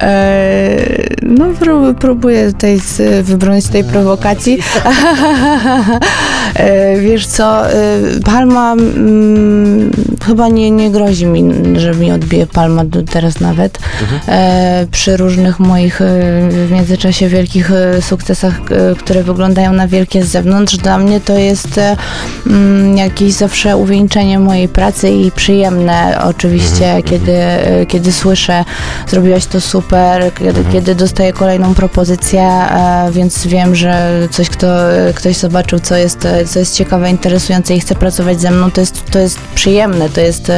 Eee, 0.00 1.16
no, 1.22 1.44
prób- 1.44 1.94
próbuję 2.00 2.52
tutaj 2.52 2.80
z, 2.80 3.26
wybronić 3.26 3.66
tej 3.68 3.84
prowokacji. 3.84 4.58
eee, 6.56 7.00
wiesz 7.00 7.26
co, 7.26 7.70
e, 7.70 7.74
palma 8.24 8.72
mm, 8.72 9.90
chyba 10.26 10.48
nie, 10.48 10.70
nie 10.70 10.90
grozi 10.90 11.26
mi, 11.26 11.54
że 11.80 11.94
mi 11.94 12.12
odbije 12.12 12.46
palma 12.46 12.84
do 12.84 13.02
teraz 13.02 13.40
nawet. 13.40 13.78
Eee, 14.28 14.86
przy 14.86 15.16
różnych 15.16 15.60
moich 15.60 16.00
e, 16.00 16.04
w 16.50 16.70
międzyczasie 16.70 17.28
wielkich 17.28 17.70
e, 17.70 18.02
sukcesach, 18.02 18.60
e, 18.70 18.94
które 18.94 19.22
wyglądają 19.22 19.72
na 19.72 19.88
wielkie 19.88 20.24
z 20.24 20.28
zewnątrz, 20.28 20.76
dla 20.76 20.98
mnie 20.98 21.20
to 21.20 21.38
jest 21.38 21.78
e, 21.78 21.96
mm, 22.46 22.96
jakieś 22.96 23.32
zawsze 23.32 23.76
uwieńczenie 23.76 24.38
mojej 24.38 24.68
pracy 24.68 25.10
i 25.10 25.30
przyjemne. 25.30 26.18
Oczywiście, 26.24 27.02
kiedy, 27.04 27.32
e, 27.32 27.86
kiedy 27.86 28.12
słyszę, 28.12 28.64
zrobiłaś 29.08 29.46
to 29.46 29.60
super, 29.60 30.34
kiedy, 30.34 30.64
kiedy 30.72 30.94
dostaję 30.94 31.32
kolejną 31.32 31.74
propozycję, 31.74 32.42
e, 32.42 33.08
więc 33.12 33.46
wiem, 33.46 33.74
że 33.74 34.10
coś, 34.30 34.48
kto, 34.48 34.66
ktoś 35.14 35.36
zobaczył, 35.36 35.78
co 35.80 35.96
jest 35.96 36.28
co 36.44 36.58
jest 36.58 36.76
ciekawe, 36.76 37.10
interesujące 37.10 37.74
i 37.74 37.80
chce 37.80 37.94
pracować 37.94 38.40
ze 38.40 38.50
mną, 38.50 38.70
to 38.70 38.80
jest, 38.80 39.10
to 39.10 39.18
jest 39.18 39.38
przyjemne, 39.54 40.08
to 40.08 40.20
jest, 40.20 40.52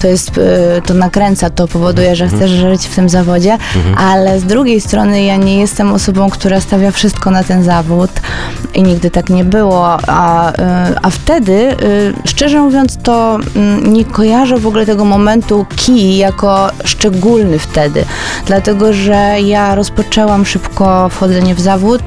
to 0.00 0.08
jest, 0.08 0.30
e, 0.38 0.82
to 0.82 0.94
nakręca, 0.94 1.50
to 1.50 1.68
powoduje, 1.68 2.16
że 2.16 2.28
chcesz 2.28 2.50
żyć 2.50 2.86
w 2.86 2.94
tym 2.94 3.08
zawodzie, 3.08 3.58
ale 3.96 4.40
z 4.40 4.44
drugiej 4.44 4.80
strony 4.80 5.22
ja 5.22 5.36
nie 5.36 5.60
jestem 5.60 5.92
osobą, 5.92 6.30
która 6.30 6.60
stawia 6.60 6.90
wszystko 6.90 7.30
na 7.30 7.44
ten 7.44 7.64
zawód 7.64 8.10
i 8.74 8.82
nigdy 8.82 9.10
tak 9.10 9.30
nie 9.30 9.44
było, 9.44 9.98
a, 10.06 10.52
e, 10.52 10.94
a 11.02 11.10
wtedy, 11.10 11.52
e, 11.52 11.76
szczerze 12.24 12.60
mówiąc, 12.60 12.98
to 13.02 13.38
mm, 13.56 13.92
nie 13.92 14.04
kojarzę 14.04 14.58
w 14.58 14.66
ogóle 14.66 14.86
tego 14.86 15.04
momentu 15.04 15.66
kij 15.76 16.16
jako 16.16 16.70
szczególny 16.84 17.58
wtedy, 17.58 18.04
dlatego, 18.46 18.92
że 18.92 19.36
ja 19.44 19.74
rozpoczęłam 19.74 20.46
szybko 20.46 21.08
wchodzenie 21.08 21.54
w 21.54 21.60
zawód, 21.60 22.02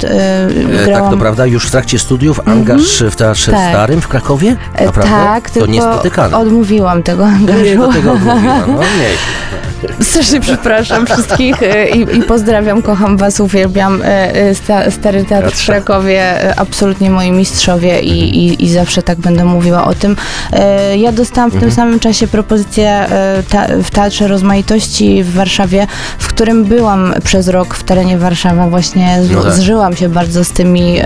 grałam... 0.86 1.04
Tak, 1.04 1.12
to 1.12 1.18
prawda, 1.18 1.46
już 1.46 1.68
w 1.68 1.72
trakcie 1.72 2.00
studiów 2.00 2.40
angaż 2.46 3.04
w 3.14 3.16
Teatrze 3.16 3.52
Tak. 3.52 3.70
Starym 3.70 4.02
w 4.02 4.08
Krakowie? 4.08 4.56
E, 4.76 4.86
Naprawdę? 4.86 5.12
Tak, 5.12 5.50
to 5.50 5.66
niespotykane. 5.66 6.38
odmówiłam 6.38 7.04
tego 7.04 7.28
Nie, 7.30 7.36
angażu. 7.36 7.78
do 7.78 7.94
tego 7.94 8.12
odmówiła. 8.12 8.60
No, 8.68 8.78
nie. 9.00 9.10
Strasznie 10.02 10.40
przepraszam 10.40 11.06
wszystkich 11.06 11.64
e, 11.64 11.90
i, 11.90 12.18
i 12.18 12.22
pozdrawiam, 12.22 12.82
kocham 12.82 13.18
was, 13.18 13.40
uwielbiam 13.40 14.02
e, 14.04 14.56
sta, 14.56 14.92
Stary 14.92 15.26
Teatr 15.26 15.52
w. 15.56 15.66
Krakowie, 15.66 16.54
absolutnie 16.60 17.10
moi 17.10 17.32
mistrzowie 17.32 18.00
i, 18.02 18.38
i, 18.48 18.64
i 18.66 18.70
zawsze 18.70 19.02
tak 19.02 19.18
będę 19.20 19.46
mówiła 19.46 19.86
o 19.86 19.94
tym. 19.94 20.16
Ja 20.98 21.12
dostałam 21.12 21.52
w 21.52 21.60
tym 21.60 21.72
samym 21.72 22.00
czasie 22.00 22.28
propozycję 22.28 23.06
w 23.84 23.90
Teatrze 23.92 24.28
Rozmaitości 24.28 25.24
w 25.24 25.34
Warszawie, 25.34 25.88
w 26.20 26.28
którym 26.28 26.66
byłam 26.66 27.14
przez 27.24 27.48
rok 27.48 27.76
w 27.76 27.84
terenie 27.84 28.18
Warszawa, 28.18 28.68
właśnie 28.68 29.18
No 29.32 29.44
tak. 29.44 29.54
zżyłam 29.54 29.96
się 29.96 30.10
bardzo 30.10 30.44
z 30.44 30.50
tymi 30.52 31.00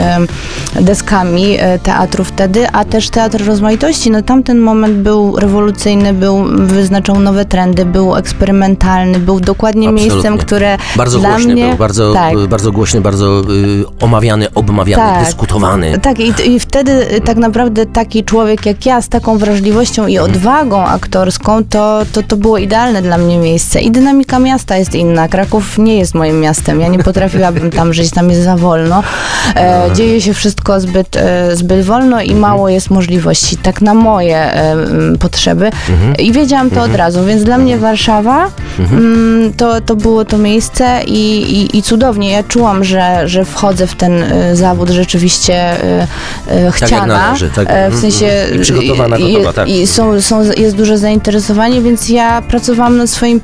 deskami 0.81 1.57
e, 1.59 1.79
teatru 1.98 2.24
wtedy, 2.24 2.68
a 2.70 2.86
też 2.86 3.10
Teatr 3.10 3.46
Rozmaitości, 3.46 4.12
no 4.12 4.22
tamten 4.22 4.60
moment 4.60 4.98
był 4.98 5.36
rewolucyjny, 5.36 6.13
był, 6.13 6.44
wyznaczał 6.58 7.20
nowe 7.20 7.46
trendy, 7.46 7.86
był 7.86 8.16
eksperymentalny, 8.16 9.20
był 9.20 9.39
dokładnie 9.39 9.88
Absolutnie. 9.89 10.12
miejscem, 10.16 10.38
które 10.38 10.77
Bardzo 10.96 11.20
dla 11.20 11.30
głośny 11.30 11.54
mnie... 11.54 11.68
był, 11.68 11.77
bardzo, 11.77 12.13
tak. 12.13 12.48
bardzo 12.48 12.72
głośny, 12.72 13.01
bardzo 13.01 13.42
y, 13.42 13.44
omawiany, 14.01 14.54
obmawiany, 14.54 15.04
Tak. 15.04 15.25
dyskutowany. 15.25 16.00
Tak, 16.00 16.20
i, 16.20 16.34
i 16.46 16.60
wtedy 16.60 16.92
y, 17.16 17.22
tak 17.22 17.38
naprawdę 17.38 17.86
taki 17.86 18.24
człowiek 18.24 18.66
jak 18.66 18.86
ja, 18.86 19.01
z 19.01 19.10
taką 19.10 19.38
wrażliwością 19.38 20.08
i 20.08 20.18
odwagą 20.20 20.86
aktorską, 20.86 21.63
to, 21.63 22.01
to, 22.13 22.24
to 22.24 22.38
było 22.38 22.58
idealne 22.58 23.01
dla 23.01 23.18
mnie 23.18 23.38
miejsce. 23.38 23.80
I 23.80 23.92
dynamika 23.92 24.39
miasta 24.39 24.77
jest 24.77 24.96
inna. 24.96 25.27
Kraków 25.27 25.77
nie 25.77 25.98
jest 25.98 26.13
moim 26.16 26.39
miastem. 26.39 26.82
Ja 26.82 26.88
nie 26.88 27.00
potrafiłabym 27.00 27.72
tam 27.72 27.94
żyć, 27.94 28.12
tam 28.12 28.30
jest 28.30 28.44
za 28.44 28.56
wolno. 28.58 29.04
E, 29.56 29.89
dzieje 29.94 30.22
się 30.22 30.34
wszystko 30.34 30.80
zbyt, 30.80 31.16
e, 31.16 31.56
zbyt 31.56 31.76
wolno 31.84 32.22
i 32.22 32.36
mało 32.36 32.69
jest 32.69 32.89
możliwości, 32.89 33.57
tak 33.57 33.81
na 33.81 33.93
moje 33.93 34.38
e, 34.38 34.75
potrzeby. 35.19 35.69
I 36.19 36.31
wiedziałam 36.31 36.69
to 36.69 36.81
od 36.81 36.96
razu, 36.96 37.25
więc 37.25 37.43
dla 37.43 37.57
mnie 37.57 37.77
Warszawa 37.77 38.48
mm, 38.79 39.53
to, 39.53 39.81
to 39.81 39.96
było 39.96 40.25
to 40.25 40.38
miejsce 40.38 41.00
i, 41.07 41.41
i, 41.41 41.77
i 41.77 41.84
cudownie. 41.84 42.31
Ja 42.31 42.43
czułam, 42.43 42.84
że, 42.84 43.22
że 43.29 43.46
wchodzę 43.46 43.88
w 43.88 43.96
ten 43.96 44.24
e, 44.24 44.55
zawód 44.55 44.89
rzeczywiście 44.89 45.53
e, 45.84 46.07
jak 46.63 46.74
chciana. 46.75 47.34
tak. 47.55 47.67
E, 47.69 47.89
w 47.91 47.93
Mhm. 47.98 48.01
sensie 48.01 48.29
I 48.55 48.60
przygotowana, 48.60 49.17
gotowa, 49.19 49.53
tak. 49.53 49.69
i 49.69 49.88
są, 49.88 50.22
są, 50.22 50.41
jest 50.57 50.75
duże 50.75 50.98
zainteresowanie, 50.98 51.81
więc 51.81 52.10
ja 52.10 52.41
pracowałam 52.41 52.98
nad 52.98 53.10
swoim 53.10 53.41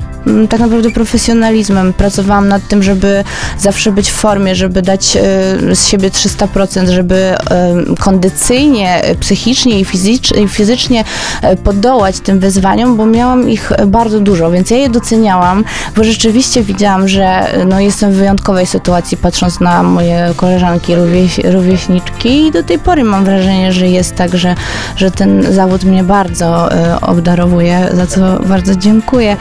tak 0.49 0.59
naprawdę 0.59 0.91
profesjonalizmem. 0.91 1.93
Pracowałam 1.93 2.47
nad 2.47 2.67
tym, 2.67 2.83
żeby 2.83 3.23
zawsze 3.59 3.91
być 3.91 4.09
w 4.11 4.13
formie, 4.13 4.55
żeby 4.55 4.81
dać 4.81 5.17
z 5.73 5.87
siebie 5.87 6.09
300%, 6.09 6.89
żeby 6.89 7.15
e, 7.15 7.35
kondycyjnie, 8.23 9.03
e, 9.03 9.15
psychicznie 9.15 9.79
i, 9.79 9.85
fizycz, 9.85 10.31
i 10.31 10.47
fizycznie 10.47 11.03
e, 11.41 11.55
podołać 11.55 12.19
tym 12.19 12.39
wyzwaniom, 12.39 12.97
bo 12.97 13.05
miałam 13.05 13.49
ich 13.49 13.71
e, 13.71 13.87
bardzo 13.87 14.19
dużo, 14.19 14.51
więc 14.51 14.69
ja 14.69 14.77
je 14.77 14.89
doceniałam, 14.89 15.63
bo 15.95 16.03
rzeczywiście 16.03 16.63
widziałam, 16.63 17.07
że 17.07 17.23
e, 17.23 17.65
no, 17.65 17.79
jestem 17.79 18.11
w 18.11 18.15
wyjątkowej 18.15 18.65
sytuacji, 18.65 19.17
patrząc 19.17 19.59
na 19.59 19.83
moje 19.83 20.33
koleżanki, 20.35 20.95
rówieś, 20.95 21.37
rówieśniczki 21.37 22.47
i 22.47 22.51
do 22.51 22.63
tej 22.63 22.79
pory 22.79 23.03
mam 23.03 23.25
wrażenie, 23.25 23.73
że 23.73 23.87
jest 23.87 24.15
tak, 24.15 24.37
że, 24.37 24.55
że 24.95 25.11
ten 25.11 25.53
zawód 25.53 25.83
mnie 25.83 26.03
bardzo 26.03 26.69
obdarowuje, 27.01 27.89
za 27.93 28.07
co 28.07 28.39
bardzo 28.39 28.75
dziękuję. 28.75 29.37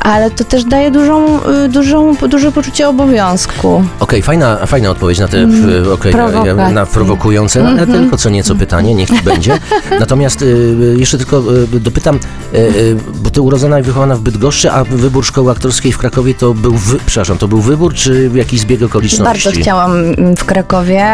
Ale 0.00 0.30
to 0.30 0.44
też 0.44 0.64
daje 0.64 0.90
dużą, 0.90 1.42
e, 1.44 1.68
dużą, 1.68 2.14
duże 2.14 2.52
poczucie 2.52 2.88
obowiązku. 2.88 3.84
Okej, 4.00 4.22
fajna, 4.22 4.66
fajna 4.66 4.90
odpowiedź 4.90 5.18
na 5.18 5.28
te 5.28 5.46
w- 5.46 5.92
okej, 5.92 6.14
na, 6.14 6.20
na 6.20 6.32
prowokacje. 6.32 6.68
Mhm. 6.68 6.86
prowokujące, 6.86 7.68
ale 7.68 7.86
tylko 7.86 8.16
co 8.16 8.30
nieco 8.30 8.54
pytanie, 8.54 8.94
niech 8.94 9.22
będzie. 9.22 9.58
Natomiast 10.00 10.42
y, 10.42 10.94
jeszcze 10.98 11.18
tylko 11.18 11.42
y, 11.74 11.80
dopytam, 11.80 12.16
y, 12.16 12.58
y, 12.58 12.96
bo 13.22 13.30
ty 13.30 13.40
urodzona 13.40 13.78
i 13.78 13.82
wychowana 13.82 14.16
w 14.16 14.20
Bydgoszczy, 14.20 14.70
a 14.72 14.84
wybór 14.84 15.24
szkoły 15.24 15.52
aktorskiej 15.52 15.92
w 15.92 15.98
Krakowie 15.98 16.34
to 16.34 16.54
był, 16.54 16.72
wy, 16.72 16.98
przepraszam, 17.06 17.38
to 17.38 17.48
był 17.48 17.60
wybór, 17.60 17.94
czy 17.94 18.30
jakiś 18.34 18.60
zbieg 18.60 18.82
okoliczności? 18.82 19.44
Bardzo 19.44 19.60
chciałam 19.60 19.92
mm, 19.92 20.36
w 20.36 20.44
Krakowie 20.44 21.04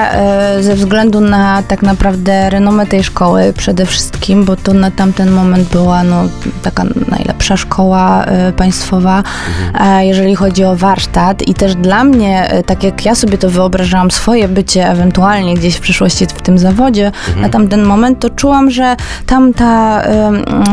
ze 0.60 0.74
względu 0.74 1.20
na 1.20 1.62
tak 1.62 1.82
naprawdę 1.82 2.50
renomę 2.50 2.86
tej 2.86 3.04
szkoły 3.04 3.52
przede 3.56 3.86
wszystkim, 3.86 4.44
bo 4.44 4.56
to 4.56 4.74
na 4.74 4.90
tamten 4.90 5.30
moment 5.30 5.68
była 5.68 6.04
no, 6.04 6.24
taka 6.62 6.84
najlepsza 7.08 7.56
szkoła 7.56 8.24
e, 8.24 8.52
państwowa, 8.75 9.23
e, 9.81 10.07
jeżeli 10.07 10.35
chodzi 10.35 10.64
o 10.64 10.76
warsztat 10.76 11.49
i 11.49 11.54
też 11.54 11.75
dla 11.75 12.04
mnie, 12.04 12.50
e, 12.50 12.62
tak 12.62 12.83
jak 12.83 13.04
ja 13.04 13.14
sobie 13.14 13.38
to 13.38 13.50
wyobrażałam, 13.50 14.11
swoje 14.11 14.49
bycie 14.49 14.88
ewentualnie 14.88 15.54
gdzieś 15.54 15.75
w 15.75 15.81
przyszłości 15.81 16.26
w 16.26 16.33
tym 16.33 16.59
zawodzie, 16.59 17.12
na 17.37 17.49
tamten 17.49 17.85
moment, 17.85 18.19
to 18.19 18.31
czułam, 18.31 18.71
że 18.71 18.97
tam 19.26 19.54
ta 19.54 20.02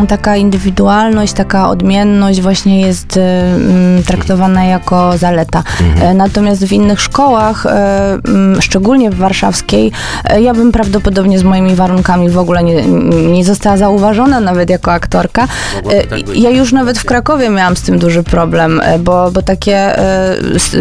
taka 0.09 0.35
indywidualność, 0.35 1.33
taka 1.33 1.69
odmienność 1.69 2.41
właśnie 2.41 2.81
jest 2.81 3.17
em, 3.17 4.03
traktowana 4.03 4.63
jako 4.63 5.17
zaleta. 5.17 5.63
E, 6.01 6.13
Natomiast 6.13 6.65
w 6.65 6.71
innych 6.71 7.01
szkołach, 7.01 7.65
e, 7.65 8.17
szczególnie 8.59 9.11
w 9.11 9.15
warszawskiej, 9.15 9.91
e, 10.23 10.41
ja 10.41 10.53
bym 10.53 10.71
prawdopodobnie 10.71 11.39
z 11.39 11.43
moimi 11.43 11.75
warunkami 11.75 12.29
w 12.29 12.37
ogóle 12.37 12.63
nie, 12.63 12.85
nie 13.31 13.45
została 13.45 13.77
zauważona 13.77 14.39
nawet 14.39 14.69
jako 14.69 14.91
aktorka. 14.91 15.47
E, 15.89 16.03
tak. 16.03 16.19
Ja 16.35 16.49
już 16.49 16.73
nawet 16.73 16.97
w 16.99 17.05
Krakowie 17.05 17.49
miałam 17.49 17.75
z 17.77 17.81
tym 17.81 17.90
duży 17.97 18.23
problem, 18.23 18.81
e, 18.83 18.99
bo, 18.99 19.31
bo 19.31 19.41
takie, 19.41 19.75
e, 19.75 20.35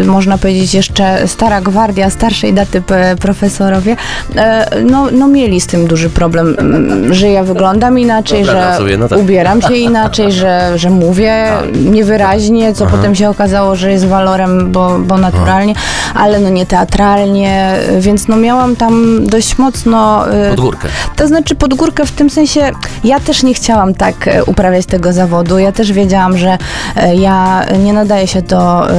można 0.05 0.37
powiedzieć, 0.37 0.73
jeszcze 0.73 1.27
stara 1.27 1.61
gwardia, 1.61 2.09
starszej 2.09 2.53
daty 2.53 2.83
profesorowie, 3.19 3.95
e, 4.35 4.81
no, 4.83 5.07
no 5.11 5.27
mieli 5.27 5.61
z 5.61 5.67
tym 5.67 5.87
duży 5.87 6.09
problem, 6.09 6.55
m, 6.59 7.13
że 7.13 7.29
ja 7.29 7.43
wyglądam 7.43 7.99
inaczej, 7.99 8.43
Wyobrażam 8.43 8.71
że 8.71 8.77
sobie, 8.77 8.97
no 8.97 9.07
tak. 9.07 9.19
ubieram 9.19 9.61
się 9.61 9.73
inaczej, 9.75 10.31
że, 10.31 10.71
że 10.75 10.89
mówię 10.89 11.47
niewyraźnie, 11.85 12.73
co 12.73 12.87
potem 12.87 13.15
się 13.15 13.29
okazało, 13.29 13.75
że 13.75 13.91
jest 13.91 14.07
walorem, 14.07 14.71
bo, 14.71 14.99
bo 14.99 15.17
naturalnie, 15.17 15.73
ale 16.15 16.39
no 16.39 16.49
nie 16.49 16.65
teatralnie, 16.65 17.75
więc 17.99 18.27
no 18.27 18.37
miałam 18.37 18.75
tam 18.75 19.25
dość 19.27 19.57
mocno... 19.57 20.25
Pod 20.49 20.59
górkę. 20.59 20.87
to 21.15 21.27
znaczy 21.27 21.55
pod 21.55 21.73
górkę 21.73 22.05
w 22.05 22.11
tym 22.11 22.29
sensie, 22.29 22.71
ja 23.03 23.19
też 23.19 23.43
nie 23.43 23.53
chciałam 23.53 23.93
tak 23.93 24.29
uprawiać 24.45 24.85
tego 24.85 25.13
zawodu. 25.13 25.59
Ja 25.59 25.71
też 25.71 25.91
wiedziałam, 25.91 26.37
że 26.37 26.57
ja 27.15 27.65
nie 27.83 27.93
nadaję 27.93 28.27
się 28.27 28.41
do 28.41 28.89
e, 28.91 28.95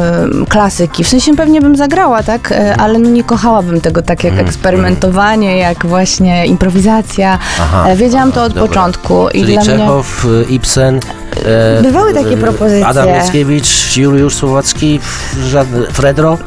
klasyki. 0.49 1.05
W 1.05 1.09
sensie 1.09 1.37
pewnie 1.37 1.61
bym 1.61 1.77
zagrała, 1.77 2.23
tak, 2.23 2.53
E, 2.53 2.77
ale 2.77 2.99
no 2.99 3.11
nie 3.11 3.25
kochałabym 3.25 3.81
tego 3.81 4.03
tak 4.03 4.25
jak 4.25 4.39
eksperymentowanie, 4.39 5.57
jak 5.59 5.87
właśnie 5.87 6.47
improwizacja. 6.47 7.39
Aha, 7.61 7.85
E, 7.89 7.97
Wiedziałam 7.97 8.33
to 8.33 8.41
aha, 8.41 8.47
od 8.47 8.53
dobra. 8.53 8.69
początku. 8.69 9.29
I 9.29 9.41
Czyli 9.41 9.57
mnie... 9.57 9.67
Czechow, 9.67 10.25
y, 10.25 10.45
Ibsen. 10.51 11.01
E, 11.47 11.83
Bywały 11.83 12.15
takie 12.15 12.35
e, 12.35 12.37
propozycje. 12.37 12.87
Adam 12.87 13.09
Mickiewicz, 13.23 13.97
Juliusz 13.97 14.35
Słowacki, 14.35 15.01
żadne- 15.49 15.87
Fredro. 15.93 16.39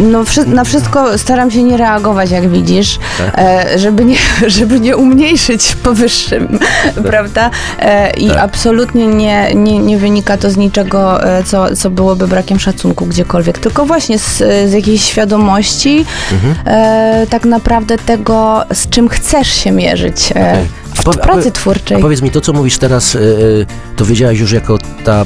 No, 0.00 0.24
wszy- 0.24 0.46
na 0.46 0.64
wszystko 0.64 1.18
staram 1.18 1.50
się 1.50 1.62
nie 1.62 1.76
reagować, 1.76 2.30
jak 2.30 2.48
widzisz, 2.50 2.98
Tak. 3.18 3.34
e, 3.38 3.78
żeby, 3.78 4.04
nie, 4.04 4.16
żeby 4.46 4.80
nie 4.80 4.96
umniejszyć 4.96 5.76
powyższym, 5.82 6.58
prawda? 7.04 7.50
E, 7.78 8.10
I 8.10 8.28
Tak. 8.28 8.36
absolutnie 8.38 9.06
nie, 9.06 9.54
nie, 9.54 9.78
nie 9.78 9.98
wynika 9.98 10.36
to 10.36 10.50
z 10.50 10.56
niczego, 10.56 11.24
e, 11.24 11.44
co, 11.44 11.76
co 11.76 11.90
byłoby 11.90 12.28
brakiem 12.28 12.60
szacunku 12.60 13.06
gdziekolwiek, 13.06 13.58
tylko 13.58 13.86
właśnie 13.86 14.18
z, 14.18 14.38
z 14.70 14.72
jakiejś 14.72 15.02
świadomości 15.04 16.04
Mhm. 16.32 16.54
e, 16.66 17.26
tak 17.30 17.44
naprawdę 17.44 17.98
tego, 17.98 18.64
z 18.72 18.88
czym 18.88 19.08
chcesz 19.08 19.48
się 19.48 19.70
mierzyć 19.72 20.32
e, 20.32 20.34
Okej. 20.34 20.68
Powie- 21.04 21.18
pracy 21.22 21.52
twórczej. 21.52 21.96
A 21.96 22.00
powiedz 22.00 22.22
mi, 22.22 22.30
to 22.30 22.40
co 22.40 22.52
mówisz 22.52 22.78
teraz, 22.78 23.14
y, 23.14 23.18
y, 23.18 23.66
to 23.96 24.04
wiedziałaś 24.04 24.38
już 24.38 24.52
jako 24.52 24.78
ta 25.04 25.24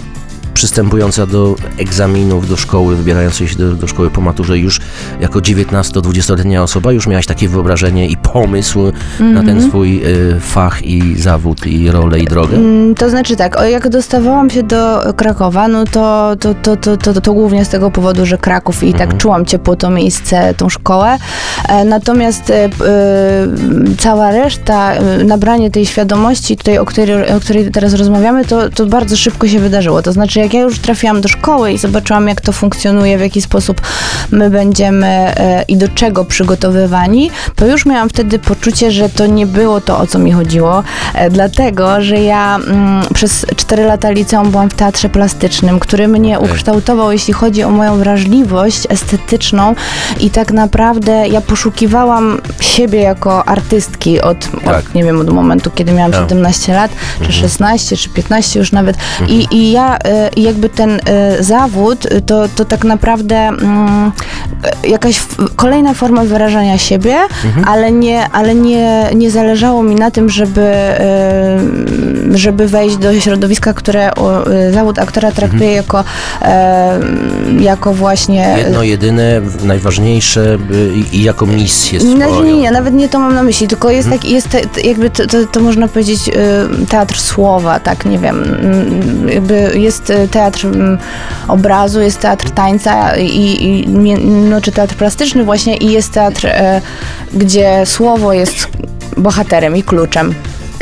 przystępująca 0.55 1.27
do 1.27 1.55
egzaminów, 1.79 2.49
do 2.49 2.57
szkoły, 2.57 2.97
wybierającej 2.97 3.49
się 3.49 3.57
do, 3.57 3.73
do 3.75 3.87
szkoły 3.87 4.11
po 4.11 4.21
maturze, 4.21 4.59
już 4.59 4.81
jako 5.21 5.39
19-20-letnia 5.39 6.63
osoba, 6.63 6.93
już 6.93 7.07
miałaś 7.07 7.27
takie 7.27 7.49
wyobrażenie 7.49 8.07
i 8.09 8.17
pomysł 8.17 8.81
na 9.21 9.27
Mhm. 9.41 9.47
ten 9.47 9.63
swój 9.69 10.03
y, 10.07 10.41
fach 10.41 10.83
i 10.83 11.17
zawód 11.21 11.67
i 11.67 11.91
rolę 11.91 12.19
i 12.21 12.25
drogę? 12.25 12.57
Mm, 12.57 12.95
To 12.95 13.11
znaczy 13.11 13.37
tak, 13.37 13.57
jak 13.71 13.89
dostawałam 13.89 14.51
się 14.51 14.63
do 14.63 15.13
Krakowa, 15.17 15.69
no 15.69 15.85
to, 15.85 16.37
to, 16.41 16.55
to, 16.55 16.77
to, 16.77 16.97
to, 16.97 17.21
to 17.21 17.33
głównie 17.33 17.65
z 17.65 17.69
tego 17.69 17.91
powodu, 17.91 18.27
że 18.27 18.39
Kraków 18.39 18.83
i 18.83 18.95
tak 18.95 19.17
czułam 19.17 19.47
ciepło 19.47 19.77
to 19.77 19.91
miejsce, 19.91 20.55
tą 20.55 20.69
szkołę. 20.69 21.19
E, 21.69 21.85
Natomiast 21.85 22.51
e, 22.51 22.69
cała 23.99 24.31
reszta, 24.31 24.93
nabranie 25.25 25.71
tej 25.71 25.87
świadomości, 25.87 26.57
tutaj, 26.57 26.79
o, 26.79 26.85
której, 26.85 27.33
o 27.33 27.41
której 27.41 27.71
teraz 27.71 27.95
rozmawiamy, 27.95 28.45
to, 28.45 28.71
to 28.71 28.87
bardzo 28.87 29.17
szybko 29.17 29.49
się 29.49 29.59
wydarzyło. 29.61 30.03
To 30.03 30.13
znaczy, 30.13 30.40
jak 30.41 30.55
ja 30.55 30.61
już 30.61 30.79
trafiłam 30.79 31.21
do 31.21 31.29
szkoły 31.29 31.73
i 31.73 31.79
zobaczyłam, 31.79 32.29
jak 32.29 32.41
to 32.41 32.53
funkcjonuje, 32.53 33.19
w 33.19 33.21
jaki 33.21 33.43
sposób 33.43 33.81
my 34.31 34.51
będziemy 34.51 35.07
e, 35.07 35.65
i 35.69 35.77
do 35.77 35.89
czego 35.89 36.25
przygotowywani, 36.25 37.31
to 37.57 37.67
już 37.67 37.87
miałam 37.87 38.09
wtedy 38.09 38.39
poczucie, 38.39 38.91
że 38.91 39.09
to 39.09 39.27
nie 39.27 39.47
było 39.47 39.81
to, 39.81 39.99
o 39.99 40.07
co 40.07 40.19
mi 40.19 40.33
chodziło, 40.33 40.83
e, 41.15 41.31
dlatego, 41.31 42.03
że 42.03 42.17
ja 42.17 42.57
mm, 42.57 43.05
przez 43.15 43.47
4 43.57 43.85
lata 43.85 44.11
liceum 44.11 44.51
byłam 44.51 44.71
w 44.71 44.75
teatrze 44.75 45.09
plastycznym, 45.09 45.81
który 45.81 46.09
mnie 46.09 46.39
ukształtował, 46.39 47.13
jeśli 47.13 47.35
chodzi 47.35 47.63
o 47.65 47.71
moją 47.71 47.97
wrażliwość 47.99 48.87
estetyczną. 48.89 49.75
I 50.21 50.31
tak 50.31 50.53
naprawdę 50.53 51.29
ja 51.29 51.41
poszukiwałam 51.41 52.41
siebie 52.61 53.01
jako 53.01 53.49
artystki 53.49 54.21
od, 54.21 54.39
Tak. 54.65 54.79
od 54.79 54.95
nie 54.95 55.05
wiem, 55.05 55.21
od 55.21 55.31
momentu, 55.31 55.71
kiedy 55.71 55.93
miałam 55.93 56.13
Tak. 56.13 56.21
17 56.21 56.75
lat, 56.75 56.91
czy 57.27 57.33
16, 57.33 57.97
czy 57.97 58.09
15 58.09 58.59
już 58.59 58.73
nawet. 58.73 58.97
I, 59.29 59.47
i 59.51 59.73
ja 59.73 59.97
e, 59.99 60.30
jakby 60.37 60.69
ten 60.69 60.91
e, 60.91 61.43
zawód 61.43 62.07
to, 62.27 62.49
to 62.49 62.65
tak 62.65 62.85
naprawdę 62.85 63.37
mm, 63.37 64.13
jakaś 64.85 65.21
kolejna 65.57 65.95
forma 65.95 66.25
wyrażania 66.25 66.79
siebie, 66.79 67.17
ale, 67.67 67.93
nie, 67.93 68.29
ale 68.29 68.55
nie, 68.55 69.11
nie 69.15 69.31
zależało 69.31 69.83
mi 69.83 69.95
na 69.95 70.11
tym, 70.11 70.31
żeby, 70.31 70.61
e, 70.61 71.61
żeby 72.35 72.69
wejść 72.69 72.97
do 72.97 73.21
środowiska, 73.21 73.73
które 73.73 74.11
e, 74.11 74.73
zawód 74.73 74.99
aktora 74.99 75.33
traktuje 75.33 75.73
jako, 75.73 76.05
e, 76.43 77.01
jako 77.61 77.95
właśnie 77.95 78.55
Jedno, 78.59 78.83
jedyne, 78.83 79.41
najważniejsze 79.65 80.59
i, 81.13 81.23
jako 81.23 81.47
misję 81.47 82.01
swoją. 82.01 82.19
no, 82.19 82.45
nie, 82.45 82.55
nie, 82.55 82.71
nawet 82.71 82.95
nie 82.95 83.09
to 83.09 83.19
mam 83.19 83.35
na 83.35 83.43
myśli, 83.43 83.69
tylko 83.69 83.91
jest 83.91 84.11
tak, 84.11 84.25
jest 84.25 84.57
jakby 84.85 85.11
to, 85.11 85.27
to, 85.27 85.47
to 85.47 85.61
można 85.61 85.89
powiedzieć 85.89 86.31
teatr 86.89 87.19
słowa, 87.19 87.81
tak, 87.81 88.07
nie 88.07 88.19
wiem, 88.19 88.45
jakby 89.29 89.71
jest 89.75 90.13
teatr 90.29 90.67
mm, 90.67 90.99
obrazu, 91.49 92.01
jest 92.01 92.21
teatr 92.21 92.51
tańca 92.51 93.17
i, 93.17 93.65
i 93.65 93.89
no, 94.25 94.61
czy 94.61 94.73
teatr 94.73 94.95
plastyczny 94.95 95.45
właśnie 95.45 95.77
i 95.77 95.93
jest 95.93 96.13
teatr, 96.13 96.47
e, 96.47 96.81
gdzie 97.35 97.87
słowo 97.87 98.33
jest 98.33 98.69
bohaterem 99.17 99.77
i 99.77 99.83
kluczem. 99.83 100.35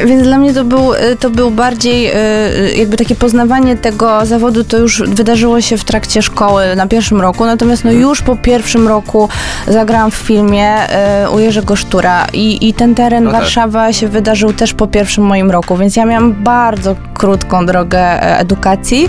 Więc 0.07 0.23
dla 0.23 0.39
mnie 0.39 0.55
to 0.55 0.65
był, 0.65 0.95
y, 0.95 1.17
to 1.21 1.31
był 1.31 1.51
bardziej 1.51 2.11
y, 2.11 2.75
jakby 2.77 2.97
takie 2.97 3.15
poznawanie 3.15 3.77
tego 3.77 4.27
zawodu, 4.27 4.65
to 4.65 4.79
już 4.79 5.03
wydarzyło 5.03 5.61
się 5.61 5.77
w 5.77 5.85
trakcie 5.85 6.23
szkoły 6.23 6.77
na 6.77 6.87
pierwszym 6.87 7.21
roku, 7.21 7.45
natomiast 7.45 7.85
no 7.85 7.93
już 7.93 8.23
po 8.23 8.37
pierwszym 8.37 8.89
roku 8.89 9.29
zagrałam 9.69 10.11
w 10.11 10.15
filmie 10.15 10.77
y, 11.25 11.31
u 11.31 11.39
Jerzego 11.39 11.77
Sztura 11.77 12.27
i, 12.33 12.69
i 12.69 12.75
ten 12.75 12.95
teren 12.95 13.25
No 13.25 13.31
tak. 13.31 13.41
Warszawa 13.41 13.93
się 13.93 14.09
wydarzył 14.09 14.53
też 14.53 14.75
po 14.75 14.87
pierwszym 14.87 15.25
moim 15.25 15.51
roku, 15.51 15.77
więc 15.77 15.97
ja 15.97 16.05
miałam 16.05 16.33
bardzo 16.33 16.97
krótką 17.15 17.67
drogę 17.67 17.99
e, 18.01 18.39
edukacji. 18.39 19.05
E, 19.05 19.09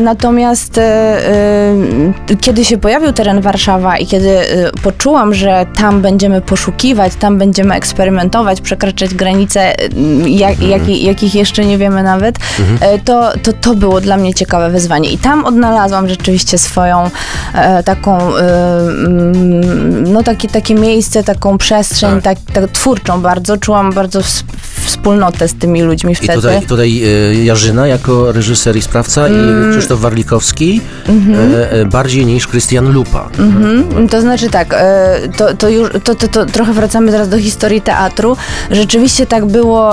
Natomiast 0.00 0.78
e, 0.78 0.82
e, 2.30 2.36
kiedy 2.40 2.64
się 2.64 2.78
pojawił 2.78 3.12
teren 3.12 3.40
Warszawa 3.40 3.96
i 3.98 4.06
kiedy 4.06 4.30
e, 4.38 4.70
poczułam, 4.82 5.34
że 5.34 5.66
tam 5.76 6.00
będziemy 6.02 6.40
poszukiwać, 6.40 7.12
tam 7.14 7.38
będziemy 7.38 7.74
eksperymentować, 7.74 8.60
przekraczać 8.60 9.14
granice, 9.14 9.60
e, 9.60 9.88
jak, 10.28 10.60
jaki- 10.62 11.04
jakich 11.04 11.34
jeszcze 11.34 11.64
nie 11.64 11.78
wiemy 11.78 12.02
nawet, 12.02 12.36
e, 12.80 12.98
to, 12.98 13.32
to 13.42 13.52
to 13.52 13.74
było 13.74 14.00
dla 14.00 14.16
mnie 14.16 14.34
ciekawe 14.34 14.70
wyzwanie. 14.70 15.10
I 15.10 15.18
tam 15.18 15.44
odnalazłam 15.44 16.08
rzeczywiście 16.08 16.58
swoją 16.58 17.10
e, 17.54 17.82
taką, 17.82 18.36
e, 18.36 18.78
mm, 18.78 20.12
no 20.12 20.22
takie, 20.22 20.48
takie 20.48 20.74
miejsce, 20.74 21.24
taką 21.24 21.58
przestrzeń, 21.58 22.20
tak. 22.22 22.38
tak, 22.52 22.70
twórczą 22.70 23.20
bardzo. 23.20 23.56
Czułam 23.56 23.92
bardzo 23.92 24.20
ws- 24.20 24.42
wspólnotę 24.84 25.48
z 25.48 25.54
tymi 25.54 25.82
ludźmi 25.82 26.12
I 26.12 26.14
wtedy. 26.14 26.32
tutaj, 26.34 26.62
tutaj 26.66 27.00
y, 27.04 27.44
Jarzyna 27.44 27.86
jako 27.86 28.32
reżyser 28.32 28.76
i 28.76 28.82
sprawca 28.82 29.26
Mm. 29.26 29.57
i 29.57 29.57
Krzysztof 29.70 30.00
Warlikowski 30.00 30.80
Mhm. 31.08 31.54
e, 31.54 31.70
e, 31.70 31.84
bardziej 31.84 32.26
niż 32.26 32.46
Krystian 32.46 32.92
Lupa. 32.92 33.28
Mhm. 33.38 34.08
To 34.08 34.20
znaczy 34.20 34.50
tak, 34.50 34.74
e, 34.78 35.18
to, 35.36 35.54
to 35.54 35.68
już 35.68 35.88
to, 36.04 36.14
to, 36.14 36.28
to 36.28 36.46
trochę 36.46 36.72
wracamy 36.72 37.12
teraz 37.12 37.28
do 37.28 37.38
historii 37.38 37.80
teatru. 37.80 38.36
Rzeczywiście 38.70 39.26
tak 39.26 39.46
było, 39.46 39.90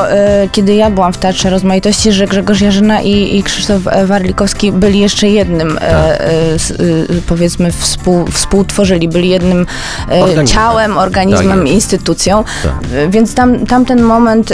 kiedy 0.52 0.76
ja 0.76 0.90
byłam 0.90 1.14
w 1.14 1.18
Teatrze 1.18 1.50
Rozmaitości, 1.50 2.12
że 2.12 2.28
Grzegorz 2.28 2.62
Jarzyna 2.62 3.02
i, 3.02 3.38
i 3.38 3.44
Krzysztof 3.44 3.82
e, 3.88 4.06
Warlikowski 4.06 4.72
byli 4.72 5.00
jeszcze 5.00 5.28
jednym, 5.28 5.78
e, 5.82 6.20
s- 6.54 6.72
e, 6.72 6.76
powiedzmy, 7.28 7.72
współ, 7.72 8.26
współtworzyli, 8.32 9.08
byli 9.08 9.30
jednym 9.30 9.66
ciałem, 10.46 10.98
organizmem, 10.98 11.60
Tak 11.60 11.68
instytucją. 11.70 12.44
Tak. 12.64 13.10
Więc 13.10 13.34
tam, 13.36 13.66
tamten 13.66 14.02
moment, 14.04 14.54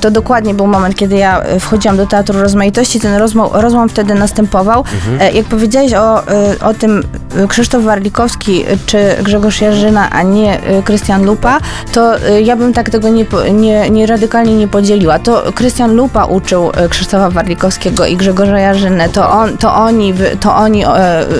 to 0.00 0.10
dokładnie 0.10 0.54
był 0.54 0.66
moment, 0.66 0.94
kiedy 0.96 1.16
ja 1.16 1.42
wchodziłam 1.60 1.96
do 1.96 2.06
Teatru 2.06 2.40
Rozmaitości, 2.40 3.00
ten 3.00 3.14
rozłam 3.52 3.88
wtedy 3.88 4.01
następował. 4.14 4.84
E, 5.20 5.32
Jak 5.32 5.46
powiedziałeś 5.46 5.94
o, 5.94 6.28
e, 6.28 6.54
o 6.60 6.74
tym 6.74 7.02
e, 7.36 7.48
Krzysztof 7.48 7.84
Warlikowski 7.84 8.64
czy 8.86 8.98
Grzegorz 9.22 9.60
Jarzyna, 9.60 10.10
a 10.10 10.22
nie 10.22 10.60
Krystian 10.84 11.24
Lupa, 11.24 11.58
to 11.92 12.12
ja 12.42 12.56
bym 12.56 12.72
tak 12.72 12.90
tego 12.90 13.08
nie, 13.08 13.26
nie, 13.52 13.90
nie 13.90 14.06
radykalnie 14.06 14.54
nie 14.56 14.68
podzieliła. 14.68 15.18
To 15.18 15.42
Krystian 15.54 15.94
Lupa 15.94 16.24
uczył 16.24 16.70
Krzysztofa 16.90 17.30
Warlikowskiego 17.30 18.06
i 18.06 18.16
Grzegorza 18.16 18.58
Jarzynę, 18.58 19.08
to, 19.08 19.30
on, 19.30 19.58
to 19.58 19.74
oni, 19.74 20.14
to 20.40 20.56
oni, 20.56 20.84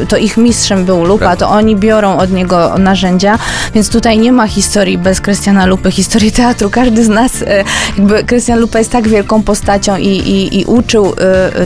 to 0.09 0.17
ich 0.17 0.37
mistrzem 0.37 0.85
był 0.85 1.05
Lupa, 1.05 1.19
Prawda. 1.25 1.47
to 1.47 1.53
oni 1.53 1.77
biorą 1.77 2.19
od 2.19 2.33
niego 2.33 2.79
narzędzia, 2.79 3.39
więc 3.75 3.89
tutaj 3.91 4.19
nie 4.19 4.33
ma 4.33 4.47
historii 4.47 4.99
bez 4.99 5.21
Krystiana 5.21 5.67
Lupy, 5.67 5.91
historii 5.91 6.33
teatru. 6.33 6.71
Każdy 6.71 7.05
z 7.05 7.09
nas, 7.09 7.33
jakby 7.97 8.25
Krystian 8.25 8.59
Lupa 8.61 8.79
jest 8.79 8.91
tak 8.91 9.09
wielką 9.09 9.43
postacią 9.43 9.97
i, 9.97 10.07
i, 10.09 10.61
i 10.61 10.65
uczył 10.65 11.13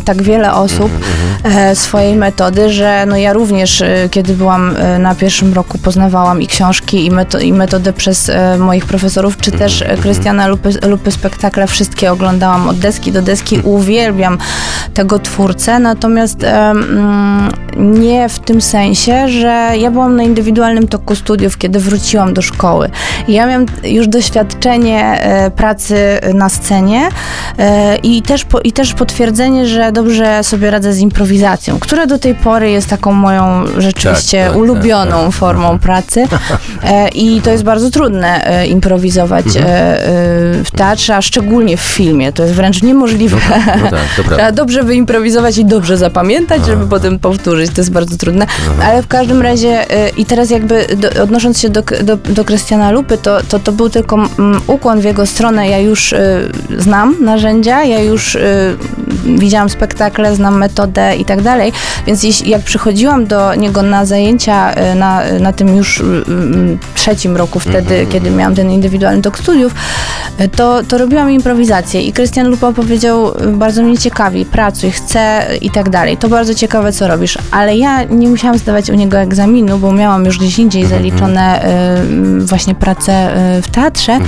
tak 0.04 0.22
wiele 0.22 0.54
osób 0.54 0.85
e, 1.44 1.76
swojej 1.76 2.16
metody, 2.16 2.72
że 2.72 3.06
no 3.06 3.16
ja 3.16 3.32
również, 3.32 3.82
e, 3.82 4.08
kiedy 4.10 4.34
byłam 4.34 4.76
e, 4.76 4.98
na 4.98 5.14
pierwszym 5.14 5.54
roku, 5.54 5.78
poznawałam 5.78 6.42
i 6.42 6.46
książki, 6.46 7.06
i, 7.06 7.10
meto, 7.10 7.38
i 7.38 7.52
metodę 7.52 7.92
przez 7.92 8.30
moich 8.58 8.86
profesorów, 8.86 9.36
czy 9.36 9.52
też 9.52 9.82
e, 9.82 9.96
Krystiana 9.96 10.46
Lupy, 10.46 10.70
Lupy 10.88 11.10
spektakle, 11.10 11.66
wszystkie 11.66 12.12
oglądałam 12.12 12.68
od 12.68 12.78
deski 12.78 13.12
do 13.12 13.22
deski, 13.22 13.60
uwielbiam 13.64 14.38
tego 14.94 15.18
twórcę, 15.18 15.78
natomiast 15.78 16.44
mm, 16.44 17.50
nie 17.76 18.28
w 18.28 18.38
tym 18.38 18.60
sensie, 18.60 19.28
że 19.28 19.72
ja 19.78 19.90
byłam 19.90 20.16
na 20.16 20.22
indywidualnym 20.22 20.88
toku 20.88 21.14
studiów, 21.14 21.58
kiedy 21.58 21.80
wróciłam 21.80 22.34
do 22.34 22.42
szkoły. 22.42 22.90
Ja 23.28 23.46
miałam 23.46 23.66
już 23.84 24.08
doświadczenie 24.08 25.20
pracy 25.56 26.20
na 26.34 26.48
scenie 26.48 27.08
i, 28.02 28.22
też 28.22 28.44
po, 28.44 28.60
i 28.60 28.72
też 28.72 28.94
potwierdzenie, 28.94 29.66
że 29.66 29.92
dobrze 29.92 30.44
sobie 30.44 30.70
radzę 30.76 30.92
z 30.92 30.98
improwizacją, 30.98 31.78
która 31.80 32.06
do 32.06 32.18
tej 32.18 32.34
pory 32.34 32.70
jest 32.70 32.88
taką 32.88 33.12
moją 33.12 33.64
rzeczywiście 33.78 34.38
Tak, 34.38 34.48
tak, 34.48 34.56
ulubioną 34.60 35.10
tak, 35.16 35.24
tak. 35.26 35.34
formą 35.34 35.78
pracy. 35.78 36.24
E, 36.84 37.08
I 37.08 37.40
to 37.40 37.50
jest 37.50 37.64
bardzo 37.64 37.90
trudne 37.90 38.46
e, 38.46 38.66
improwizować 38.66 39.46
Mhm. 39.46 39.66
e, 39.66 39.70
e, 39.70 40.04
w 40.64 40.70
teatrze, 40.76 41.16
a 41.16 41.22
szczególnie 41.22 41.76
w 41.76 41.80
filmie. 41.80 42.32
To 42.32 42.42
jest 42.42 42.54
wręcz 42.54 42.82
niemożliwe. 42.82 43.36
No 43.82 43.90
tak, 43.90 44.00
to 44.16 44.22
prawda. 44.24 44.36
Trzeba 44.36 44.52
dobrze 44.52 44.82
wyimprowizować 44.82 45.58
i 45.58 45.64
dobrze 45.64 45.96
zapamiętać, 45.96 46.66
żeby 46.66 46.86
potem 46.86 47.18
powtórzyć. 47.18 47.70
To 47.70 47.80
jest 47.80 47.90
bardzo 47.92 48.16
trudne. 48.16 48.46
Ale 48.84 49.02
w 49.02 49.06
każdym 49.06 49.42
razie, 49.42 49.90
y, 50.06 50.08
i 50.16 50.24
teraz 50.24 50.50
jakby 50.50 50.86
do, 50.96 51.22
odnosząc 51.22 51.60
się 51.60 51.68
do, 51.68 51.82
do, 52.02 52.16
do 52.16 52.44
Krystiana 52.44 52.90
Lupy, 52.90 53.18
to, 53.18 53.38
to 53.48 53.58
to 53.58 53.72
był 53.72 53.90
tylko 53.90 54.16
mm, 54.16 54.60
ukłon 54.66 55.00
w 55.00 55.04
jego 55.04 55.26
stronę. 55.26 55.68
Ja 55.68 55.78
już 55.78 56.12
y, 56.12 56.18
znam 56.78 57.16
narzędzia, 57.20 57.84
ja 57.84 58.00
już 58.00 58.36
widziałam 59.26 59.68
spektakle, 59.70 60.34
znam 60.36 60.58
metodę 60.66 61.16
i 61.16 61.24
tak 61.24 61.42
dalej. 61.42 61.72
Więc 62.06 62.22
jeśli, 62.22 62.50
jak 62.50 62.62
przychodziłam 62.62 63.26
do 63.26 63.54
niego 63.54 63.82
na 63.82 64.04
zajęcia 64.04 64.72
y, 64.72 64.94
na, 64.94 65.22
na 65.40 65.52
tym 65.52 65.76
już 65.76 66.00
y, 66.00 66.04
trzecim 66.94 67.36
roku 67.36 67.60
wtedy, 67.60 68.06
kiedy 68.12 68.30
miałam 68.30 68.54
ten 68.54 68.70
indywidualny 68.70 69.22
tok 69.22 69.38
studiów, 69.38 69.74
y, 70.40 70.48
to, 70.48 70.82
to 70.88 70.98
robiłam 70.98 71.30
improwizację 71.30 72.02
i 72.02 72.12
Krystian 72.12 72.48
Lupa 72.48 72.72
powiedział, 72.72 73.32
bardzo 73.52 73.82
mnie 73.82 73.98
ciekawi, 73.98 74.44
pracuj, 74.44 74.90
chcę 74.90 75.46
i 75.60 75.70
tak 75.70 75.90
dalej. 75.90 76.16
To 76.16 76.28
bardzo 76.28 76.54
ciekawe, 76.54 76.92
co 76.92 77.08
robisz. 77.08 77.38
Ale 77.50 77.76
ja 77.76 78.02
nie 78.02 78.28
musiałam 78.28 78.58
zdawać 78.58 78.90
u 78.90 78.94
niego 78.94 79.18
egzaminu, 79.18 79.78
bo 79.78 79.92
miałam 79.92 80.24
już 80.24 80.38
gdzieś 80.38 80.58
indziej 80.58 80.86
zaliczone 80.86 81.64
y, 82.40 82.46
właśnie 82.46 82.74
pracę 82.74 83.12
y, 83.58 83.62
w 83.62 83.70
teatrze. 83.70 84.18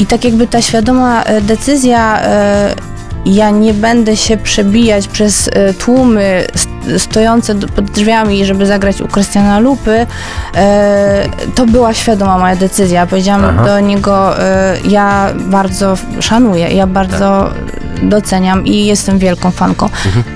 I 0.00 0.06
tak 0.06 0.24
jakby 0.24 0.46
ta 0.46 0.62
świadoma 0.62 1.22
e, 1.22 1.40
decyzja, 1.40 2.20
e, 2.22 2.74
ja 3.26 3.50
nie 3.50 3.74
będę 3.74 4.16
się 4.16 4.36
przebijać 4.36 5.08
przez 5.08 5.48
e, 5.52 5.74
tłumy 5.74 6.44
st- 6.54 7.02
stojące 7.02 7.54
pod 7.54 7.84
drzwiami, 7.84 8.44
żeby 8.46 8.66
zagrać 8.66 9.00
u 9.00 9.08
Krystiana 9.08 9.58
Lupy, 9.58 10.06
e, 10.56 11.26
to 11.54 11.66
była 11.66 11.94
świadoma 11.94 12.38
moja 12.38 12.56
decyzja. 12.56 13.06
Powiedziałam 13.06 13.44
Aha. 13.44 13.64
do 13.64 13.80
niego, 13.80 14.38
e, 14.42 14.76
ja 14.88 15.28
bardzo 15.36 15.94
szanuję, 16.20 16.68
ja 16.68 16.86
bardzo 16.86 17.50
doceniam 18.02 18.66
i 18.66 18.86
jestem 18.86 19.18
wielką 19.18 19.50
fanką, 19.50 19.88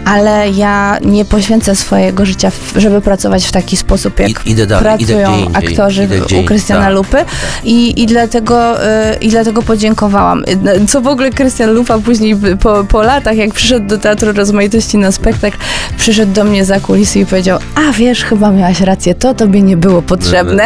ale 0.04 0.50
ja 0.50 0.98
nie 1.04 1.24
poświęcę 1.24 1.76
swojego 1.76 2.26
życia, 2.26 2.50
w- 2.50 2.72
żeby 2.76 3.00
pracować 3.00 3.46
w 3.46 3.52
taki 3.52 3.76
sposób, 3.76 4.18
jak 4.20 4.46
I- 4.46 4.50
idę 4.50 4.66
dalej, 4.66 5.02
idę 5.02 5.14
pracują 5.14 5.38
indziej, 5.46 5.70
aktorzy 5.70 6.04
idę 6.04 6.16
u 6.40 6.44
Krystiana 6.44 6.84
tak, 6.84 6.92
Lupy. 6.94 7.24
I, 7.64 8.02
i, 8.02 8.06
dlatego, 8.06 8.82
y, 8.84 9.14
i 9.20 9.28
dlatego 9.28 9.62
podziękowałam. 9.62 10.44
Co 10.88 11.00
w 11.00 11.06
ogóle 11.06 11.30
Krystian 11.30 11.70
Lupa 11.74 11.98
później 11.98 12.36
po, 12.62 12.84
po 12.84 13.02
latach, 13.02 13.36
jak 13.36 13.54
przyszedł 13.54 13.86
do 13.86 13.98
Teatru 13.98 14.32
Rozmaitości 14.32 14.98
na 14.98 15.12
spektakl, 15.12 15.56
przyszedł 15.98 16.32
do 16.32 16.44
mnie 16.44 16.64
za 16.64 16.80
kulisy 16.80 17.18
i 17.20 17.26
powiedział, 17.26 17.58
a 17.74 17.92
wiesz, 17.92 18.24
chyba 18.24 18.50
miałaś 18.50 18.80
rację, 18.80 19.14
to 19.14 19.34
tobie 19.34 19.62
nie 19.62 19.76
było 19.76 20.02
potrzebne. 20.02 20.64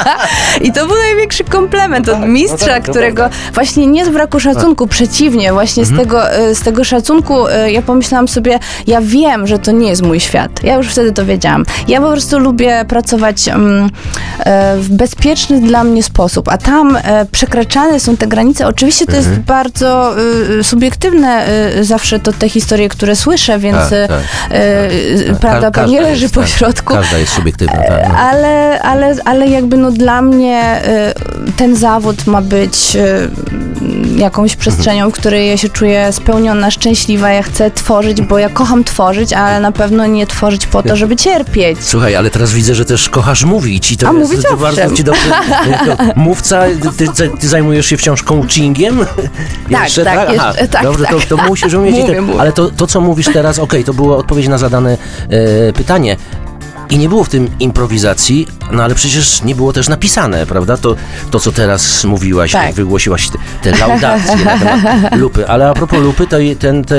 I 0.60 0.72
to 0.72 0.86
był 0.86 0.96
największy 0.96 1.44
komplement 1.44 2.08
od 2.08 2.20
mistrza, 2.28 2.66
tak, 2.66 2.82
którego 2.82 3.28
właśnie 3.54 3.86
nie 3.86 4.04
z 4.06 4.08
braku 4.08 4.40
szacunku, 4.40 4.86
przeciwnie, 4.86 5.52
właśnie 5.52 5.84
z, 5.84 5.96
tego, 5.96 6.27
y, 6.27 6.27
z 6.54 6.60
tego 6.60 6.84
szacunku 6.84 7.48
y, 7.48 7.72
ja 7.72 7.82
pomyślałam 7.82 8.28
sobie, 8.28 8.58
ja 8.86 9.00
wiem, 9.00 9.46
że 9.46 9.58
to 9.58 9.72
nie 9.72 9.88
jest 9.88 10.02
mój 10.02 10.20
świat. 10.20 10.62
Ja 10.62 10.74
już 10.74 10.88
wtedy 10.88 11.12
to 11.12 11.24
wiedziałam. 11.26 11.64
Ja 11.88 12.00
po 12.00 12.10
prostu 12.10 12.38
lubię 12.38 12.84
pracować 12.88 13.48
mm, 13.48 13.90
e, 14.38 14.76
w 14.76 14.88
bezpieczny 14.88 15.60
dla 15.60 15.84
mnie 15.84 16.02
sposób, 16.02 16.48
a 16.48 16.58
tam 16.58 16.96
e, 16.96 17.26
przekraczane 17.32 18.00
są 18.00 18.16
te 18.16 18.26
granice. 18.26 18.66
Oczywiście 18.66 19.06
to 19.06 19.16
jest 19.16 19.28
bardzo 19.38 20.14
subiektywne 20.62 21.46
zawsze 21.80 22.18
to 22.20 22.32
te 22.32 22.48
historie, 22.48 22.88
które 22.88 23.16
słyszę, 23.16 23.58
więc 23.58 23.76
Tak, 23.76 23.90
tak, 23.90 24.08
tak. 25.28 25.38
prawda 25.40 25.70
Ka- 25.70 25.80
pewnie 25.80 26.00
leży 26.00 26.28
po 26.28 26.40
tak. 26.40 26.48
środku. 26.48 26.94
Każda 26.94 27.18
jest 27.18 27.32
subiektywna, 27.32 27.76
tak. 27.76 28.08
No. 28.08 28.18
Ale, 28.18 28.82
ale, 28.82 29.16
ale 29.24 29.46
jakby 29.48 29.76
no 29.76 29.90
dla 29.90 30.22
mnie 30.22 30.80
ten 31.56 31.76
zawód 31.76 32.26
ma 32.26 32.42
być 32.42 32.96
jakąś 34.18 34.56
przestrzenią, 34.56 35.10
w 35.10 35.12
której 35.12 35.48
ja 35.48 35.56
się 35.56 35.68
czuję 35.68 36.12
spełniona, 36.12 36.70
szczęśliwa. 36.70 37.30
Ja 37.30 37.42
chcę 37.42 37.70
tworzyć, 37.70 38.22
bo 38.22 38.38
ja 38.38 38.48
kocham 38.48 38.84
tworzyć, 38.84 39.32
ale 39.32 39.60
na 39.60 39.72
pewno 39.72 40.06
nie 40.06 40.26
tworzyć 40.26 40.66
po 40.66 40.82
to, 40.82 40.96
żeby 40.96 41.16
cierpieć. 41.16 41.78
Słuchaj, 41.80 42.16
ale 42.16 42.30
teraz 42.30 42.52
widzę, 42.52 42.74
że 42.74 42.84
też 42.84 43.08
kochasz 43.08 43.44
mówić 43.44 43.92
i 43.92 43.96
to 43.96 44.08
A 44.08 44.12
jest, 44.12 44.30
mówić 44.30 44.46
to 44.46 44.56
bardzo 44.56 44.96
ci 44.96 45.04
dobrze. 45.04 45.30
Mówca, 46.16 46.62
ty, 46.96 47.08
ty, 47.08 47.30
ty 47.40 47.48
zajmujesz 47.48 47.86
się 47.86 47.96
wciąż 47.96 48.22
coachingiem? 48.22 48.98
Tak, 49.70 49.82
Jeszcze, 49.84 50.04
tak, 50.04 50.32
jeszcze- 50.32 50.68
tak, 50.68 50.82
Dobrze, 50.82 51.04
tak. 51.04 51.14
To, 51.14 51.36
to 51.36 51.42
musisz 51.48 51.74
umieć. 51.74 51.96
i 51.96 52.00
Mówię, 52.20 52.32
te-. 52.32 52.40
Ale 52.40 52.52
to, 52.52 52.70
to, 52.70 52.86
co 52.86 53.00
mówisz 53.00 53.26
teraz, 53.32 53.58
okej, 53.58 53.84
to 53.84 53.94
była 53.94 54.16
odpowiedź 54.16 54.48
na 54.48 54.58
zadane 54.58 54.98
e, 55.68 55.72
pytanie. 55.72 56.16
I 56.90 56.98
nie 56.98 57.08
było 57.08 57.24
w 57.24 57.28
tym 57.28 57.48
improwizacji, 57.60 58.46
no 58.72 58.82
ale 58.82 58.94
przecież 58.94 59.42
nie 59.42 59.54
było 59.54 59.72
też 59.72 59.88
napisane, 59.88 60.46
prawda? 60.46 60.76
To, 60.76 60.96
to 61.30 61.40
co 61.40 61.52
teraz 61.52 62.04
mówiłaś, 62.04 62.52
Tak. 62.52 62.74
wygłosiłaś 62.74 63.28
te, 63.28 63.38
te 63.62 63.78
laudacje 63.78 64.36
na 64.44 64.58
temat 64.58 65.16
lupy. 65.20 65.48
Ale 65.48 65.68
a 65.68 65.74
propos 65.74 66.00
lupy, 66.00 66.26
to, 66.26 66.36
ten, 66.58 66.84
te, 66.84 66.96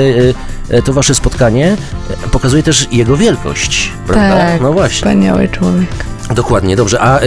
e, 0.70 0.82
to 0.82 0.92
wasze 0.92 1.14
spotkanie 1.14 1.76
e, 2.24 2.28
pokazuje 2.28 2.62
też 2.62 2.88
jego 2.92 3.16
wielkość, 3.16 3.92
prawda? 4.06 4.36
Tak, 4.36 4.60
No 4.60 4.72
właśnie. 4.72 4.96
Wspaniały 4.96 5.48
człowiek. 5.48 5.88
Dokładnie, 6.34 6.76
dobrze. 6.76 7.00
A 7.00 7.20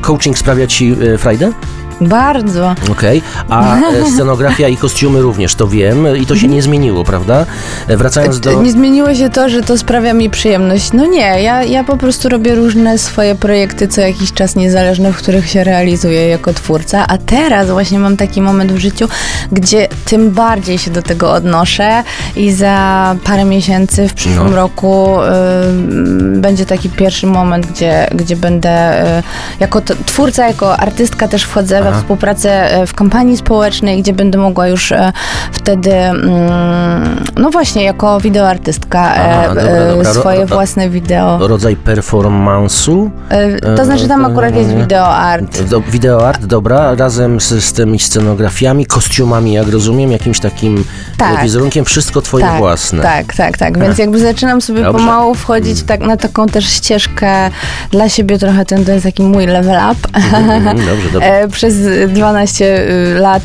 coaching 0.00 0.38
sprawia 0.38 0.66
ci 0.66 0.96
frajdę? 1.18 1.52
Bardzo. 2.00 2.74
Okej. 2.92 3.22
A 3.48 3.76
e, 3.76 3.82
scenografia 4.14 4.68
i 4.68 4.76
kostiumy 4.76 5.20
również, 5.22 5.54
to 5.54 5.68
wiem. 5.68 6.16
I 6.16 6.26
to 6.26 6.36
się 6.36 6.48
nie 6.48 6.62
zmieniło, 6.62 7.04
prawda? 7.04 7.46
E, 7.88 7.96
Wracając 7.96 8.40
do... 8.40 8.62
Nie 8.62 8.70
zmieniło 8.72 9.14
się 9.14 9.30
to, 9.30 9.48
że 9.48 9.62
to 9.62 9.78
sprawia 9.78 10.14
mi 10.14 10.30
przyjemność. 10.30 10.92
No 10.92 11.06
nie, 11.06 11.42
ja, 11.42 11.62
ja 11.62 11.84
po 11.84 11.96
prostu 11.96 12.28
robię 12.28 12.54
różne 12.54 12.98
swoje 12.98 13.34
projekty 13.34 13.88
co 13.88 14.00
jakiś 14.00 14.32
czas 14.32 14.56
niezależne, 14.56 15.12
w 15.12 15.16
których 15.16 15.50
się 15.50 15.64
realizuję 15.64 16.28
jako 16.28 16.54
twórca, 16.54 17.04
a 17.08 17.18
teraz 17.18 17.70
właśnie 17.70 17.98
mam 17.98 18.16
taki 18.16 18.42
moment 18.42 18.72
w 18.72 18.78
życiu, 18.78 19.08
gdzie 19.52 19.88
tym 20.04 20.30
bardziej 20.30 20.78
się 20.78 20.90
do 20.90 21.02
tego 21.02 21.32
odnoszę 21.32 22.02
i 22.36 22.52
za 22.52 23.16
parę 23.24 23.44
miesięcy 23.44 24.08
w 24.08 24.14
przyszłym 24.14 24.50
No. 24.50 24.56
roku 24.56 25.08
y, 25.22 26.38
będzie 26.40 26.66
taki 26.66 26.88
pierwszy 26.90 27.26
moment, 27.26 27.66
gdzie, 27.66 28.06
gdzie 28.14 28.36
będę 28.36 29.02
y, 29.18 29.22
jako 29.60 29.80
t- 29.80 29.94
twórca, 30.06 30.46
jako 30.46 30.76
artystka 30.76 31.28
też 31.28 31.42
wchodzę 31.44 31.80
we 31.90 31.94
Aha. 31.94 32.00
współpracę 32.00 32.82
y, 32.82 32.86
w 32.86 32.94
kampanii 32.94 33.36
społecznej, 33.36 34.02
gdzie 34.02 34.12
będę 34.12 34.38
mogła 34.38 34.68
już 34.68 34.90
y, 34.92 35.12
wtedy, 35.52 35.94
mm, 35.94 37.24
no 37.36 37.50
właśnie, 37.50 37.84
jako 37.84 38.20
wideoartystka 38.20 39.00
Aha, 39.00 39.44
e, 39.44 39.48
dobra, 39.48 39.62
e, 39.62 39.88
dobra. 39.88 40.12
Ro- 40.12 40.20
swoje 40.20 40.46
własne 40.46 40.88
wideo. 40.90 41.48
Rodzaj 41.48 41.76
performance'u. 41.76 43.10
E, 43.30 43.76
To 43.76 43.84
znaczy 43.84 44.08
tam 44.08 44.24
akurat 44.24 44.56
jest 44.56 44.74
wideo 44.74 45.06
art. 45.08 45.62
Do, 45.62 45.80
wideoart, 45.80 46.44
dobra, 46.44 46.94
razem 46.94 47.40
z, 47.40 47.64
z 47.64 47.72
tymi 47.72 47.98
scenografiami, 47.98 48.86
kostiumami, 48.86 49.52
jak 49.52 49.68
rozumiem, 49.68 50.12
jakimś 50.12 50.40
takim 50.40 50.84
Tak. 51.18 51.38
e, 51.38 51.42
wizerunkiem, 51.42 51.84
wszystko 51.84 52.22
twoje 52.22 52.44
Tak, 52.44 52.58
własne. 52.58 53.02
tak, 53.02 53.34
tak, 53.34 53.58
tak. 53.58 53.78
Więc 53.78 53.98
jakby 53.98 54.18
zaczynam 54.20 54.60
sobie 54.60 54.82
Dobrze. 54.82 54.98
pomału 54.98 55.34
wchodzić 55.34 55.82
tak, 55.82 56.00
na 56.00 56.16
taką 56.16 56.46
też 56.46 56.64
ścieżkę 56.64 57.50
dla 57.90 58.08
siebie 58.08 58.38
trochę, 58.38 58.64
ten 58.64 58.84
to 58.84 58.92
jest 58.92 59.04
taki 59.04 59.22
mój 59.22 59.46
level 59.46 59.80
up. 59.92 60.08
Mhm, 60.12 60.64
dobrze, 60.76 61.10
dobrze. 61.12 61.40
E, 61.42 61.48
Przez 61.78 62.10
12 62.10 62.64
y, 62.64 63.18
lat 63.18 63.42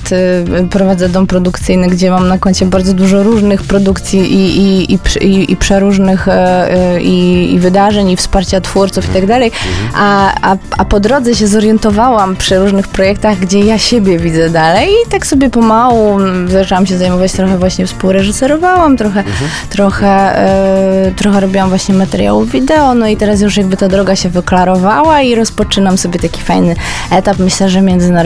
y, 0.62 0.68
prowadzę 0.70 1.10
dom 1.10 1.28
produkcyjny, 1.28 1.88
gdzie 1.88 2.12
mam 2.12 2.28
na 2.28 2.38
koncie 2.38 2.66
bardzo 2.66 2.94
dużo 2.94 3.24
różnych 3.24 3.64
produkcji 3.64 4.20
i, 4.20 4.58
i, 4.58 5.00
i, 5.22 5.52
i, 5.52 5.58
przeróżnych 5.58 6.28
e, 6.28 6.34
e, 6.72 7.02
i, 7.02 7.54
i 7.54 7.60
wydarzeń, 7.60 8.10
i 8.10 8.18
wsparcia 8.18 8.62
twórców 8.62 9.10
i 9.10 9.14
tak 9.14 9.26
dalej. 9.26 9.52
A, 9.96 10.34
a, 10.52 10.58
a 10.78 10.86
po 10.86 11.00
drodze 11.00 11.36
się 11.36 11.48
zorientowałam 11.48 12.36
przy 12.36 12.60
różnych 12.60 12.88
projektach, 12.88 13.38
gdzie 13.40 13.60
ja 13.60 13.78
siebie 13.78 14.20
widzę 14.20 14.50
dalej 14.50 14.90
i 14.90 15.12
tak 15.12 15.28
sobie 15.28 15.50
pomału 15.50 16.20
mm, 16.20 16.50
zaczęłam 16.50 16.86
się 16.86 16.98
zajmować 16.98 17.32
trochę 17.32 17.58
właśnie 17.58 17.88
współreżyserowałam, 17.88 18.98
trochę, 18.98 19.24
trochę, 19.70 20.38
e, 20.38 21.12
trochę 21.16 21.40
robiłam 21.40 21.70
właśnie 21.70 21.96
materiałów 21.96 22.52
wideo, 22.52 22.94
no 22.96 23.08
i 23.08 23.18
teraz 23.18 23.42
już 23.42 23.58
jakby 23.58 23.78
ta 23.78 23.88
droga 23.88 24.16
się 24.16 24.30
wyklarowała 24.30 25.22
i 25.22 25.36
rozpoczynam 25.36 25.98
sobie 25.98 26.20
taki 26.20 26.42
fajny 26.42 26.76
etap, 27.12 27.40
myślę, 27.40 27.70
że 27.70 27.82
międzynarodowy, 27.82 28.23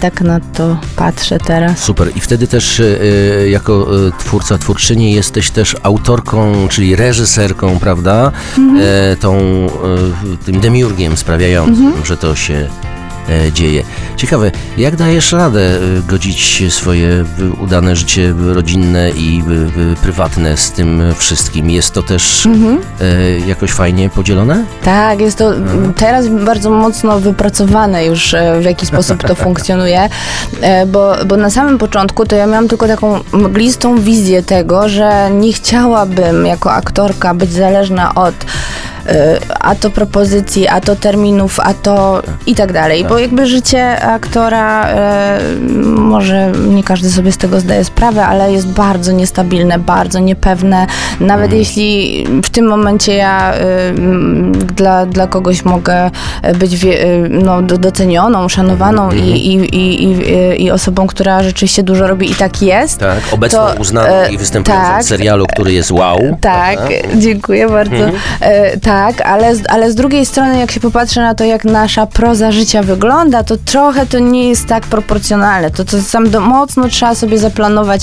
tak 0.00 0.20
na 0.20 0.40
to 0.40 0.76
patrzę 0.96 1.38
teraz. 1.38 1.78
Super. 1.78 2.08
I 2.16 2.20
wtedy 2.20 2.46
też 2.46 2.80
e, 2.80 2.84
e, 2.84 3.48
jako 3.48 3.86
e, 4.06 4.12
twórca, 4.18 4.58
twórczyni 4.58 5.12
jesteś 5.12 5.50
też 5.50 5.76
autorką, 5.82 6.68
czyli 6.68 6.96
reżyserką, 6.96 7.78
prawda? 7.78 8.32
E, 8.80 9.16
tą, 9.16 9.38
tym 10.46 10.60
demiurgiem 10.60 11.16
sprawiającym, 11.16 11.92
że 12.04 12.16
to 12.16 12.34
się 12.34 12.68
dzieje. 13.52 13.84
Ciekawe, 14.16 14.50
jak 14.78 14.96
dajesz 14.96 15.32
radę 15.32 15.60
e, 15.60 15.80
godzić 16.08 16.62
swoje 16.68 17.08
e, 17.08 17.24
udane 17.62 17.96
życie 17.96 18.34
rodzinne 18.54 19.10
i 19.10 19.42
e, 19.48 19.92
e, 19.92 19.96
prywatne 19.96 20.56
z 20.56 20.72
tym 20.72 21.02
wszystkim? 21.16 21.70
Jest 21.70 21.92
to 21.92 22.02
też 22.02 22.46
e, 22.46 22.50
jakoś 23.46 23.70
fajnie 23.70 24.10
podzielone? 24.10 24.64
Tak, 24.82 25.20
jest 25.20 25.38
to 25.38 25.52
teraz 25.96 26.28
bardzo 26.28 26.70
mocno 26.70 27.20
wypracowane 27.20 28.06
już, 28.06 28.34
e, 28.34 28.60
w 28.60 28.64
jaki 28.64 28.86
sposób 28.86 29.22
to 29.22 29.34
funkcjonuje, 29.44 30.08
e, 30.60 30.86
bo, 30.86 31.14
bo 31.26 31.36
na 31.36 31.50
samym 31.50 31.78
początku 31.78 32.26
to 32.26 32.36
ja 32.36 32.46
miałam 32.46 32.68
tylko 32.68 32.88
taką 32.88 33.20
mglistą 33.32 33.98
wizję 33.98 34.42
tego, 34.42 34.88
że 34.88 35.30
nie 35.30 35.52
chciałabym 35.52 36.46
jako 36.46 36.72
aktorka 36.72 37.34
być 37.34 37.52
zależna 37.52 38.14
od 38.14 38.34
e, 38.34 38.93
a 39.60 39.74
to 39.74 39.90
propozycji, 39.90 40.68
a 40.68 40.80
to 40.80 40.96
terminów, 40.96 41.60
a 41.60 41.74
to 41.74 42.22
i 42.46 42.54
tak 42.54 42.72
dalej, 42.72 43.04
bo 43.04 43.18
jakby 43.18 43.46
życie 43.46 44.00
aktora, 44.02 44.88
e, 44.88 45.38
może 45.96 46.52
nie 46.68 46.84
każdy 46.84 47.10
sobie 47.10 47.32
z 47.32 47.36
tego 47.36 47.60
zdaje 47.60 47.84
sprawę, 47.84 48.26
ale 48.26 48.52
jest 48.52 48.68
bardzo 48.68 49.12
niestabilne, 49.12 49.78
bardzo 49.78 50.18
niepewne, 50.18 50.86
nawet 51.20 51.52
jeśli 51.52 52.24
w 52.44 52.50
tym 52.50 52.66
momencie 52.68 53.14
ja 53.14 53.52
mm, 53.52 54.52
dla, 54.66 55.06
dla 55.06 55.26
kogoś 55.26 55.64
mogę 55.64 56.10
być 56.58 56.76
wie, 56.76 57.04
y, 57.04 57.28
no, 57.30 57.62
do- 57.62 57.78
docenioną, 57.78 58.48
szanowaną 58.48 59.10
i, 59.12 59.18
i, 59.20 59.76
i, 59.76 60.04
i, 60.04 60.62
i 60.64 60.70
osobą, 60.70 61.06
która 61.06 61.42
rzeczywiście 61.42 61.82
dużo 61.82 62.06
robi 62.06 62.30
i 62.30 62.34
tak 62.34 62.62
jest. 62.62 62.98
Tak, 63.00 63.18
obecną, 63.32 63.58
To, 63.58 63.80
uznaną 63.80 64.14
e, 64.14 64.32
i 64.32 64.38
występującą 64.38 64.86
tak. 64.86 65.02
w 65.02 65.06
serialu, 65.06 65.46
który 65.46 65.72
jest 65.72 65.90
wow. 65.90 66.18
Tak, 66.40 66.76
prawda? 66.76 66.96
dziękuję 67.16 67.68
bardzo. 67.68 67.94
E, 68.40 68.76
tak, 68.80 68.93
ale, 69.24 69.56
z- 69.56 69.62
ale 69.68 69.92
z 69.92 69.94
drugiej 69.94 70.26
strony, 70.26 70.58
jak 70.58 70.70
się 70.70 70.80
popatrzy 70.80 71.20
na 71.20 71.34
to, 71.34 71.44
jak 71.44 71.64
nasza 71.64 72.06
proza 72.06 72.52
życia 72.52 72.82
wygląda, 72.82 73.42
to 73.42 73.56
trochę 73.56 74.06
to 74.06 74.18
nie 74.18 74.48
jest 74.48 74.66
tak 74.66 74.86
proporcjonalne. 74.86 75.70
To, 75.70 75.84
to 75.84 76.02
sam 76.02 76.30
do, 76.30 76.40
mocno 76.40 76.88
trzeba 76.88 77.14
sobie 77.14 77.38
zaplanować, 77.38 78.02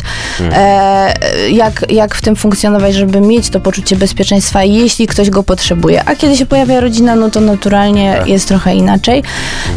e, 0.53 1.13
jak, 1.49 1.85
jak 1.91 2.15
w 2.15 2.21
tym 2.21 2.35
funkcjonować, 2.35 2.95
żeby 2.95 3.21
mieć 3.21 3.49
to 3.49 3.59
poczucie 3.59 3.95
bezpieczeństwa, 3.95 4.63
jeśli 4.63 5.07
ktoś 5.07 5.29
go 5.29 5.43
potrzebuje. 5.43 6.03
A 6.05 6.15
kiedy 6.15 6.37
się 6.37 6.45
pojawia 6.45 6.79
rodzina, 6.79 7.15
no 7.15 7.29
to 7.29 7.39
naturalnie 7.39 8.21
jest 8.25 8.47
trochę 8.47 8.75
inaczej. 8.75 9.23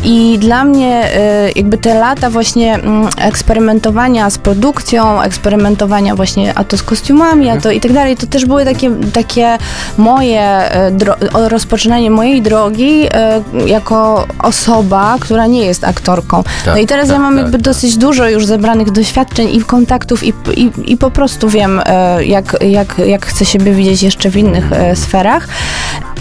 I 0.05 0.39
dla 0.39 0.65
mnie 0.65 1.15
e, 1.15 1.51
jakby 1.57 1.79
te 1.79 1.95
lata 1.95 2.31
właśnie 2.31 2.75
mm, 2.75 3.09
eksperymentowania 3.19 4.31
z 4.31 4.39
produkcją, 4.39 5.23
eksperymentowania 5.23 6.15
właśnie 6.17 6.53
a 6.55 6.65
to 6.65 6.77
z 6.77 6.83
kostiumami, 6.83 7.49
a 7.51 7.61
to 7.61 7.71
i 7.71 7.81
tak 7.81 7.93
dalej, 7.93 8.17
to 8.17 8.27
też 8.27 8.47
były 8.47 8.65
takie, 8.65 8.91
takie 9.13 9.59
moje 9.99 10.41
e, 10.41 10.91
rozpoczynanie 11.33 12.11
mojej 12.11 12.43
drogi 12.43 13.07
e, 13.13 13.43
jako 13.67 14.27
osoba, 14.39 15.17
która 15.21 15.47
nie 15.47 15.65
jest 15.65 15.85
aktorką. 15.85 16.43
Tak, 16.43 16.75
no 16.75 16.77
i 16.77 16.87
teraz 16.87 17.09
tak, 17.09 17.17
ja 17.17 17.23
mam 17.23 17.35
tak, 17.35 17.43
jakby 17.43 17.59
tak. 17.59 17.63
dosyć 17.65 17.97
dużo 17.97 18.29
już 18.29 18.47
zebranych 18.47 18.91
doświadczeń 18.91 19.55
i 19.55 19.65
kontaktów 19.65 20.25
i, 20.25 20.33
i, 20.57 20.71
i 20.85 20.97
po 20.97 21.11
prostu 21.11 21.49
wiem, 21.49 21.81
e, 21.87 22.25
jak, 22.25 22.57
jak, 22.61 22.99
jak 23.07 23.27
chcę 23.27 23.45
siebie 23.45 23.73
widzieć 23.73 24.03
jeszcze 24.03 24.31
w 24.31 24.37
innych 24.37 24.73
e, 24.73 24.97
sferach. 24.97 25.49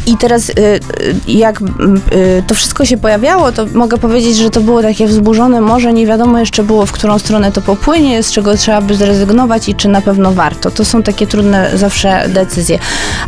I 0.07 0.17
teraz 0.17 0.49
y, 0.49 0.53
y, 0.53 0.79
jak 1.27 1.61
y, 1.61 2.43
to 2.47 2.55
wszystko 2.55 2.85
się 2.85 2.97
pojawiało, 2.97 3.51
to 3.51 3.65
mogę 3.73 3.97
powiedzieć, 3.97 4.37
że 4.37 4.49
to 4.49 4.61
było 4.61 4.81
takie 4.81 5.07
wzburzone 5.07 5.61
morze, 5.61 5.93
nie 5.93 6.07
wiadomo 6.07 6.39
jeszcze 6.39 6.63
było, 6.63 6.85
w 6.85 6.91
którą 6.91 7.19
stronę 7.19 7.51
to 7.51 7.61
popłynie, 7.61 8.23
z 8.23 8.31
czego 8.31 8.57
trzeba 8.57 8.81
by 8.81 8.95
zrezygnować 8.95 9.69
i 9.69 9.75
czy 9.75 9.87
na 9.87 10.01
pewno 10.01 10.31
warto. 10.33 10.71
To 10.71 10.85
są 10.85 11.03
takie 11.03 11.27
trudne 11.27 11.77
zawsze 11.77 12.29
decyzje. 12.29 12.79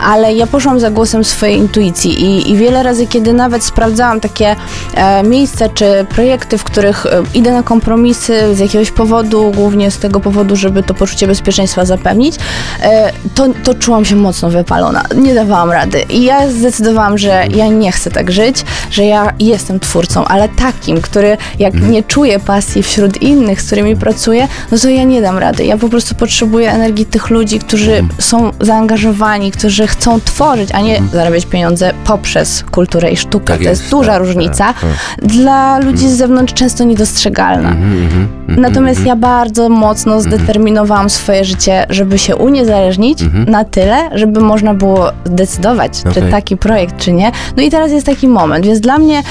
Ale 0.02 0.34
ja 0.34 0.48
poszłam 0.48 0.80
za 0.80 0.91
głosem 0.91 1.24
swojej 1.45 1.60
intuicji 1.60 2.23
i, 2.23 2.51
i 2.51 2.58
wiele 2.58 2.84
razy, 2.84 3.08
kiedy 3.08 3.34
nawet 3.34 3.63
sprawdzałam 3.63 4.19
takie 4.19 4.55
e, 4.95 5.23
miejsca 5.23 5.69
czy 5.69 6.05
projekty, 6.10 6.58
w 6.58 6.63
których 6.63 7.05
e, 7.05 7.23
idę 7.34 7.51
na 7.51 7.63
kompromisy 7.63 8.55
z 8.55 8.60
jakiegoś 8.60 8.91
powodu, 8.91 9.51
głównie 9.55 9.91
z 9.91 9.97
tego 9.97 10.19
powodu, 10.19 10.55
żeby 10.55 10.84
to 10.84 10.93
poczucie 10.93 11.27
bezpieczeństwa 11.27 11.86
zapewnić, 11.86 12.36
e, 12.81 13.12
to, 13.36 13.47
to 13.63 13.73
czułam 13.73 14.05
się 14.05 14.15
mocno 14.15 14.49
wypalona. 14.49 15.03
Nie 15.15 15.36
dawałam 15.36 15.71
rady. 15.71 16.01
I 16.10 16.23
ja 16.23 16.49
zdecydowałam, 16.49 17.17
że 17.17 17.45
ja 17.55 17.67
nie 17.67 17.91
chcę 17.91 18.12
tak 18.12 18.31
żyć, 18.31 18.65
że 18.91 19.03
ja 19.03 19.34
jestem 19.39 19.79
twórcą, 19.79 20.25
ale 20.25 20.49
takim, 20.49 21.01
który 21.01 21.38
jak 21.60 21.73
nie 21.73 22.03
czuje 22.03 22.39
pasji 22.39 22.84
wśród 22.84 23.21
innych, 23.21 23.62
z 23.62 23.65
którymi 23.65 23.95
pracuję, 23.95 24.47
no 24.71 24.77
to 24.77 24.89
ja 24.89 25.03
nie 25.03 25.21
dam 25.21 25.38
rady. 25.38 25.65
Ja 25.65 25.77
po 25.77 25.89
prostu 25.89 26.15
potrzebuję 26.15 26.71
energii 26.71 27.05
tych 27.05 27.29
ludzi, 27.29 27.60
którzy 27.60 28.05
są 28.19 28.51
zaangażowani, 28.62 29.51
którzy 29.51 29.88
chcą 29.88 30.21
tworzyć, 30.21 30.69
a 30.73 30.81
nie 30.81 31.01
zarabiać 31.13 31.35
pieniądze 31.43 31.93
poprzez 32.06 32.63
kulturę 32.71 33.12
i 33.12 33.17
sztukę. 33.17 33.45
Tak 33.45 33.58
to 33.58 33.63
jest, 33.63 33.82
jest, 33.82 33.91
duża 33.91 34.12
tak, 34.12 34.21
różnica. 34.21 34.65
tak, 34.65 34.76
tak. 34.82 35.28
Dla 35.30 35.80
ludzi 35.80 36.10
z 36.10 36.17
zewnątrz 36.17 36.54
często 36.54 36.84
niedostrzegalna. 36.84 37.69
Mhm, 37.69 38.04
mhm, 38.04 38.28
mhm, 38.48 38.62
Natomiast 38.62 39.00
mhm. 39.00 39.08
ja 39.08 39.15
bardzo 39.15 39.69
mocno 39.69 40.21
zdeterminowałam 40.21 41.10
swoje 41.10 41.45
życie, 41.45 41.86
żeby 41.89 42.17
się 42.17 42.36
uniezależnić 42.36 43.19
na 43.48 43.65
tyle, 43.65 44.10
żeby 44.13 44.39
można 44.39 44.74
było 44.74 45.12
decydować, 45.26 45.91
czy 46.04 46.19
Okej. 46.19 46.32
taki 46.32 46.58
projekt, 46.58 46.98
czy 46.98 47.12
nie. 47.13 47.32
No 47.58 47.63
i 47.63 47.71
teraz 47.71 47.91
jest 47.91 48.06
taki 48.06 48.28
moment, 48.28 48.65
więc 48.65 48.80
dla 48.80 48.98
mnie 48.98 49.24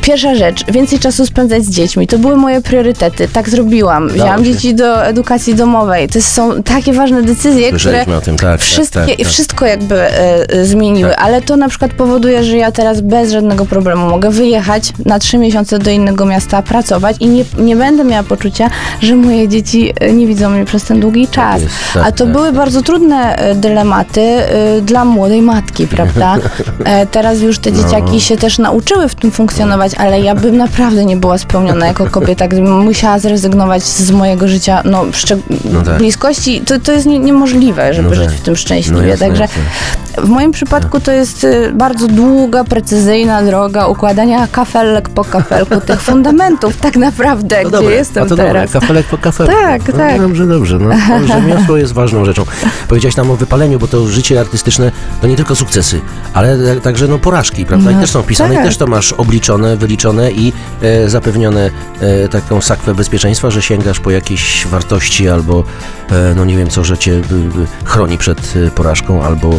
pierwsza 0.00 0.34
rzecz, 0.34 0.64
więcej 0.66 0.98
czasu 0.98 1.26
spędzać 1.26 1.64
z 1.64 1.70
dziećmi. 1.70 2.06
To 2.06 2.18
były 2.18 2.36
moje 2.36 2.60
priorytety. 2.60 3.28
Tak 3.28 3.48
zrobiłam. 3.48 4.08
Wzięłam 4.08 4.44
dzieci 4.44 4.74
do 4.74 5.06
edukacji 5.06 5.54
domowej. 5.54 6.08
To 6.08 6.22
są 6.22 6.62
takie 6.62 6.92
ważne 6.92 7.22
decyzje, 7.22 7.68
które 7.68 7.80
Słyszeliśmy 7.80 8.20
tym, 8.20 8.36
tak. 8.36 8.60
wszystkie, 8.60 9.00
tak, 9.00 9.08
tak, 9.08 9.18
tak. 9.18 9.26
wszystko 9.26 9.66
jakby 9.66 10.00
e, 10.00 10.50
e, 10.50 10.64
zmieniły, 10.64 11.10
Tak. 11.10 11.22
ale 11.22 11.42
to 11.42 11.51
na 11.56 11.68
przykład 11.68 11.92
powoduje, 11.92 12.44
że 12.44 12.56
ja 12.56 12.72
teraz 12.72 13.00
bez 13.00 13.32
żadnego 13.32 13.66
problemu 13.66 14.10
mogę 14.10 14.30
wyjechać 14.30 14.92
na 15.06 15.18
trzy 15.18 15.38
miesiące 15.38 15.78
do 15.78 15.90
innego 15.90 16.26
miasta, 16.26 16.62
pracować 16.62 17.16
i 17.20 17.28
nie, 17.28 17.44
nie 17.58 17.76
będę 17.76 18.04
miała 18.04 18.22
poczucia, 18.22 18.70
że 19.00 19.16
moje 19.16 19.48
dzieci 19.48 19.92
e, 20.00 20.12
nie 20.12 20.26
widzą 20.26 20.50
mnie 20.50 20.64
przez 20.64 20.84
ten 20.84 21.00
długi 21.00 21.28
czas. 21.28 21.62
jest, 21.62 21.74
tak, 21.94 22.06
A 22.06 22.12
to 22.12 22.24
tak. 22.24 22.32
były 22.32 22.52
bardzo 22.52 22.82
trudne 22.82 23.36
e, 23.36 23.54
dylematy 23.54 24.20
e, 24.20 24.80
dla 24.80 25.04
młodej 25.04 25.42
matki, 25.42 25.86
prawda? 25.86 26.36
Teraz 27.10 27.40
już 27.40 27.58
te 27.58 27.70
No. 27.70 27.82
dzieciaki 27.82 28.20
się 28.20 28.36
też 28.36 28.58
nauczyły 28.58 29.08
w 29.08 29.14
tym 29.14 29.30
funkcjonować, 29.30 29.92
ale 29.94 30.20
ja 30.20 30.34
bym 30.34 30.56
naprawdę 30.56 31.04
nie 31.04 31.16
była 31.16 31.38
spełniona 31.38 31.86
jako 31.86 32.06
kobieta, 32.06 32.48
gdybym 32.48 32.80
musiała 32.80 33.18
zrezygnować 33.18 33.82
z 33.82 34.10
mojego 34.10 34.48
życia, 34.48 34.82
no, 34.84 35.04
No 35.72 35.82
tak. 35.82 35.98
bliskości. 35.98 36.60
To, 36.60 36.78
to 36.80 36.92
jest 36.92 37.06
nie, 37.06 37.18
niemożliwe, 37.18 37.94
żeby 37.94 38.08
No 38.08 38.14
żyć 38.14 38.26
tak. 38.26 38.34
w 38.34 38.40
tym 38.40 38.56
szczęśliwie. 38.56 39.00
No 39.00 39.06
jasne, 39.06 39.26
Także 39.26 39.42
jasne. 39.42 39.62
W 40.18 40.28
moim 40.28 40.52
przypadku 40.52 41.00
to 41.00 41.12
jest 41.12 41.44
y, 41.44 41.72
bardzo 41.74 42.06
długa, 42.08 42.64
precyzyjna 42.64 43.42
droga 43.42 43.86
układania 43.86 44.46
kafelek 44.46 45.08
po 45.08 45.24
kafelku 45.24 45.80
tych 45.80 46.02
fundamentów, 46.10 46.76
tak 46.76 46.96
naprawdę, 46.96 47.56
No 47.62 47.68
gdzie 47.68 47.78
dobra, 47.78 47.90
jestem 47.94 48.22
a 48.22 48.26
to 48.26 48.36
teraz. 48.36 48.70
Dobra, 48.72 48.80
kafelek 48.80 49.06
po 49.06 49.18
kafelku. 49.18 49.52
Tak, 49.52 49.88
no, 49.88 49.94
tak. 49.98 50.20
Dobrze, 50.20 50.46
dobrze. 50.46 50.78
No, 50.78 50.94
rzemiosło 51.26 51.76
jest 51.76 51.92
ważną 51.92 52.24
rzeczą. 52.24 52.44
Powiedziałaś 52.88 53.16
nam 53.16 53.30
o 53.30 53.36
wypaleniu, 53.36 53.78
bo 53.78 53.86
to 53.88 54.06
życie 54.06 54.40
artystyczne 54.40 54.92
to 55.20 55.26
nie 55.26 55.36
tylko 55.36 55.54
sukcesy, 55.54 56.00
ale 56.34 56.58
tak- 56.74 56.80
także 56.80 57.08
no, 57.08 57.18
porażki, 57.18 57.66
prawda? 57.66 57.90
I 57.90 57.94
No, 57.94 58.00
też 58.00 58.10
są 58.10 58.22
wpisane, 58.22 58.54
tak. 58.54 58.64
i 58.64 58.66
też 58.66 58.76
to 58.76 58.86
masz 58.86 59.12
obliczone, 59.12 59.76
wyliczone 59.76 60.32
i 60.32 60.52
e, 60.82 61.08
zapewnione 61.08 61.70
e, 62.00 62.28
taką 62.28 62.60
sakwę 62.60 62.94
bezpieczeństwa, 62.94 63.50
że 63.50 63.62
sięgasz 63.62 64.00
po 64.00 64.10
jakieś 64.10 64.66
wartości 64.66 65.28
albo, 65.28 65.64
e, 66.10 66.34
no 66.36 66.44
nie 66.44 66.56
wiem 66.56 66.68
co, 66.68 66.84
że 66.84 66.98
cię 66.98 67.12
e, 67.12 67.16
e, 67.16 67.20
chroni 67.84 68.18
przed 68.18 68.54
e, 68.66 68.70
porażką 68.70 69.22
albo 69.22 69.58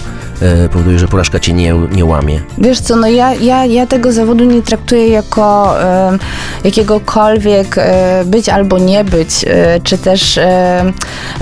powoduje, 0.72 1.00
że 1.00 1.08
porażka 1.08 1.40
cię 1.40 1.54
nie, 1.54 1.74
nie 1.92 2.06
łamie. 2.06 2.42
Wiesz 2.58 2.80
co, 2.80 2.96
no 2.96 3.08
ja, 3.08 3.34
ja, 3.34 3.66
ja 3.66 3.88
tego 3.88 4.12
zawodu 4.12 4.44
nie 4.44 4.62
traktuję 4.62 5.08
jako 5.08 5.76
e, 5.84 6.18
jakiegokolwiek 6.64 7.76
e, 7.78 8.24
być 8.26 8.50
albo 8.50 8.78
nie 8.78 9.04
być, 9.04 9.46
e, 9.48 9.80
czy 9.84 9.98
też 9.98 10.38
e, 10.38 10.84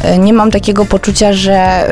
e, 0.04 0.18
nie 0.18 0.34
mam 0.34 0.52
takiego 0.52 0.86
poczucia, 0.86 1.34
że 1.34 1.54
e, 1.54 1.88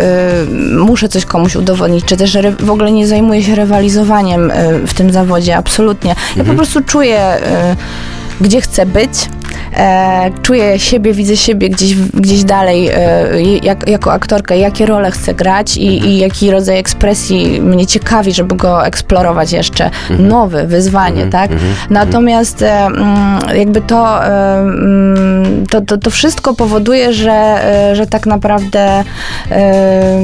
muszę 0.77 1.09
coś 1.09 1.25
komuś 1.25 1.55
udowodnić, 1.55 2.05
czy 2.05 2.17
też 2.17 2.35
re, 2.35 2.51
w 2.51 2.69
ogóle 2.71 2.91
nie 2.91 3.07
zajmuję 3.07 3.43
się 3.43 3.55
rywalizowaniem 3.55 4.51
e, 4.51 4.73
w 4.87 4.93
tym 4.93 5.11
zawodzie, 5.11 5.57
absolutnie. 5.57 6.15
Ja 6.35 6.43
po 6.43 6.53
prostu 6.53 6.83
czuję, 6.83 7.19
e, 7.19 7.75
gdzie 8.41 8.61
chcę 8.61 8.85
być. 8.85 9.11
E, 9.77 10.29
czuję 10.41 10.79
siebie, 10.79 11.13
widzę 11.13 11.37
siebie 11.37 11.69
gdzieś, 11.69 11.95
gdzieś 11.95 12.43
dalej 12.43 12.87
e, 12.87 13.41
jak, 13.63 13.89
jako 13.89 14.11
aktorka, 14.11 14.55
jakie 14.55 14.85
role 14.85 15.11
chcę 15.11 15.33
grać 15.33 15.77
i, 15.77 16.07
i 16.07 16.17
jaki 16.17 16.51
rodzaj 16.51 16.77
ekspresji 16.77 17.61
mnie 17.61 17.87
ciekawi, 17.87 18.33
żeby 18.33 18.55
go 18.55 18.85
eksplorować 18.85 19.51
jeszcze. 19.51 19.89
Nowy, 20.19 20.67
wyzwanie, 20.67 21.27
tak? 21.27 21.51
Natomiast 21.89 22.61
e, 22.61 22.85
mm, 22.85 23.57
jakby 23.57 23.81
to, 23.81 24.25
e, 24.25 24.59
mm, 24.59 25.67
to, 25.67 25.81
to, 25.81 25.97
to 25.97 26.09
wszystko 26.09 26.53
powoduje, 26.53 27.13
że, 27.13 27.31
e, 27.31 27.95
że 27.95 28.07
tak 28.07 28.25
naprawdę 28.25 29.03
e, 29.51 30.19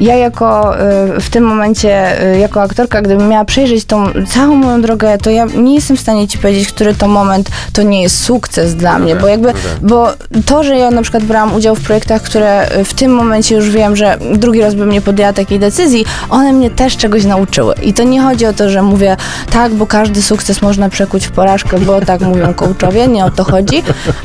ja 0.00 0.16
jako 0.16 0.74
y, 1.16 1.20
w 1.20 1.30
tym 1.30 1.44
momencie, 1.44 2.22
y, 2.34 2.38
jako 2.38 2.62
aktorka, 2.62 3.02
gdybym 3.02 3.28
miała 3.28 3.44
przejrzeć 3.44 3.84
tą 3.84 4.06
całą 4.28 4.54
moją 4.54 4.82
drogę, 4.82 5.18
to 5.18 5.30
ja 5.30 5.46
nie 5.56 5.74
jestem 5.74 5.96
w 5.96 6.00
stanie 6.00 6.28
ci 6.28 6.38
powiedzieć, 6.38 6.68
który 6.68 6.94
to 6.94 7.08
moment 7.08 7.50
to 7.72 7.82
nie 7.82 8.02
jest 8.02 8.24
sukces 8.24 8.74
dla 8.74 8.98
mnie, 8.98 9.16
bo 9.16 9.28
jakby, 9.28 9.48
tak. 9.48 9.56
bo 9.82 10.08
to, 10.46 10.64
że 10.64 10.76
ja 10.76 10.90
na 10.90 11.02
przykład 11.02 11.24
brałam 11.24 11.54
udział 11.54 11.74
w 11.74 11.80
projektach, 11.80 12.22
które 12.22 12.78
y, 12.78 12.84
w 12.84 12.94
tym 12.94 13.14
momencie 13.14 13.54
już 13.54 13.70
wiem, 13.70 13.96
że 13.96 14.18
drugi 14.34 14.60
raz 14.60 14.74
bym 14.74 14.90
nie 14.90 15.00
podjęła 15.00 15.32
takiej 15.32 15.58
decyzji, 15.58 16.04
one 16.30 16.52
mnie 16.52 16.70
też 16.70 16.96
czegoś 16.96 17.24
nauczyły. 17.24 17.74
I 17.82 17.94
to 17.94 18.02
nie 18.02 18.20
chodzi 18.20 18.46
o 18.46 18.52
to, 18.52 18.70
że 18.70 18.82
mówię 18.82 19.16
tak, 19.52 19.72
bo 19.72 19.86
każdy 19.86 20.22
sukces 20.22 20.62
można 20.62 20.88
przekuć 20.88 21.26
w 21.26 21.30
porażkę, 21.30 21.78
bo 21.78 22.00
tak 22.00 22.20
mówią 22.20 22.54
coachowie, 22.54 23.08
nie 23.08 23.24
o 23.24 23.30
to 23.30 23.44
chodzi, 23.44 23.82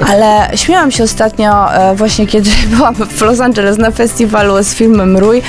ale 0.07 0.49
śmiałam 0.55 0.91
się 0.91 1.03
ostatnio 1.03 1.67
właśnie, 1.95 2.27
kiedy 2.27 2.49
byłam 2.75 2.95
w 2.95 3.21
Los 3.21 3.39
Angeles 3.39 3.77
na 3.77 3.91
festiwalu 3.91 4.63
z 4.63 4.73
filmem 4.73 5.17
Rój 5.17 5.41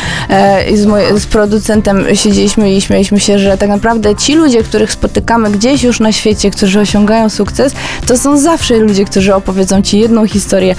i 0.70 0.76
z, 0.76 0.86
moj, 0.86 1.02
z 1.16 1.26
producentem 1.26 2.04
siedzieliśmy 2.14 2.72
i 2.72 2.80
śmialiśmy 2.80 3.20
się, 3.20 3.38
że 3.38 3.58
tak 3.58 3.68
naprawdę 3.68 4.16
ci 4.16 4.34
ludzie, 4.34 4.62
których 4.62 4.92
spotykamy 4.92 5.50
gdzieś 5.50 5.82
już 5.82 6.00
na 6.00 6.12
świecie, 6.12 6.50
którzy 6.50 6.80
osiągają 6.80 7.28
sukces, 7.28 7.72
to 8.06 8.16
są 8.18 8.38
zawsze 8.38 8.76
ludzie, 8.76 9.04
którzy 9.04 9.34
opowiedzą 9.34 9.82
ci 9.82 9.98
jedną 9.98 10.26
historię, 10.26 10.74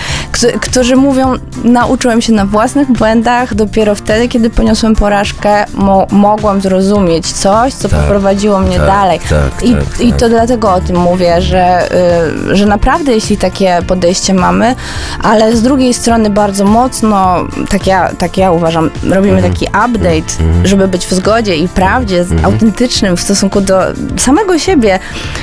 którzy, 0.61 0.95
mówią, 0.95 1.33
nauczyłem 1.63 2.21
się 2.21 2.33
na 2.33 2.45
własnych 2.45 2.91
błędach, 2.91 3.55
dopiero 3.55 3.95
wtedy, 3.95 4.27
kiedy 4.27 4.49
poniosłem 4.49 4.95
porażkę, 4.95 5.65
mo, 5.73 6.07
mogłam 6.11 6.61
zrozumieć 6.61 7.27
coś, 7.31 7.73
co 7.73 7.89
Tak, 7.89 7.99
poprowadziło 7.99 8.59
mnie 8.59 8.77
tak, 8.77 8.87
dalej. 8.87 9.19
tak, 9.29 9.63
I, 9.63 9.73
tak, 9.73 10.01
I 10.01 10.09
tak. 10.09 10.19
to 10.19 10.29
dlatego 10.29 10.73
o 10.73 10.81
tym 10.81 10.95
mówię, 10.97 11.41
że, 11.41 11.89
y, 12.51 12.55
że 12.55 12.65
naprawdę 12.65 13.11
jeśli 13.11 13.37
takie 13.37 13.79
podejście 13.87 14.33
mamy, 14.33 14.75
ale 15.23 15.55
z 15.55 15.61
drugiej 15.61 15.93
strony 15.93 16.29
bardzo 16.29 16.65
mocno, 16.65 17.35
tak 17.69 17.87
ja, 17.87 18.11
tak 18.17 18.37
ja 18.37 18.51
uważam, 18.51 18.89
robimy 19.21 19.37
Mhm. 19.37 19.53
taki 19.53 19.65
update, 19.65 20.43
żeby 20.63 20.87
być 20.87 21.05
w 21.05 21.13
zgodzie 21.13 21.55
i 21.55 21.67
prawdzie, 21.67 22.23
z 22.23 22.43
autentycznym 22.43 23.17
w 23.17 23.21
stosunku 23.21 23.61
do 23.61 23.79
samego 24.17 24.59
siebie 24.59 24.99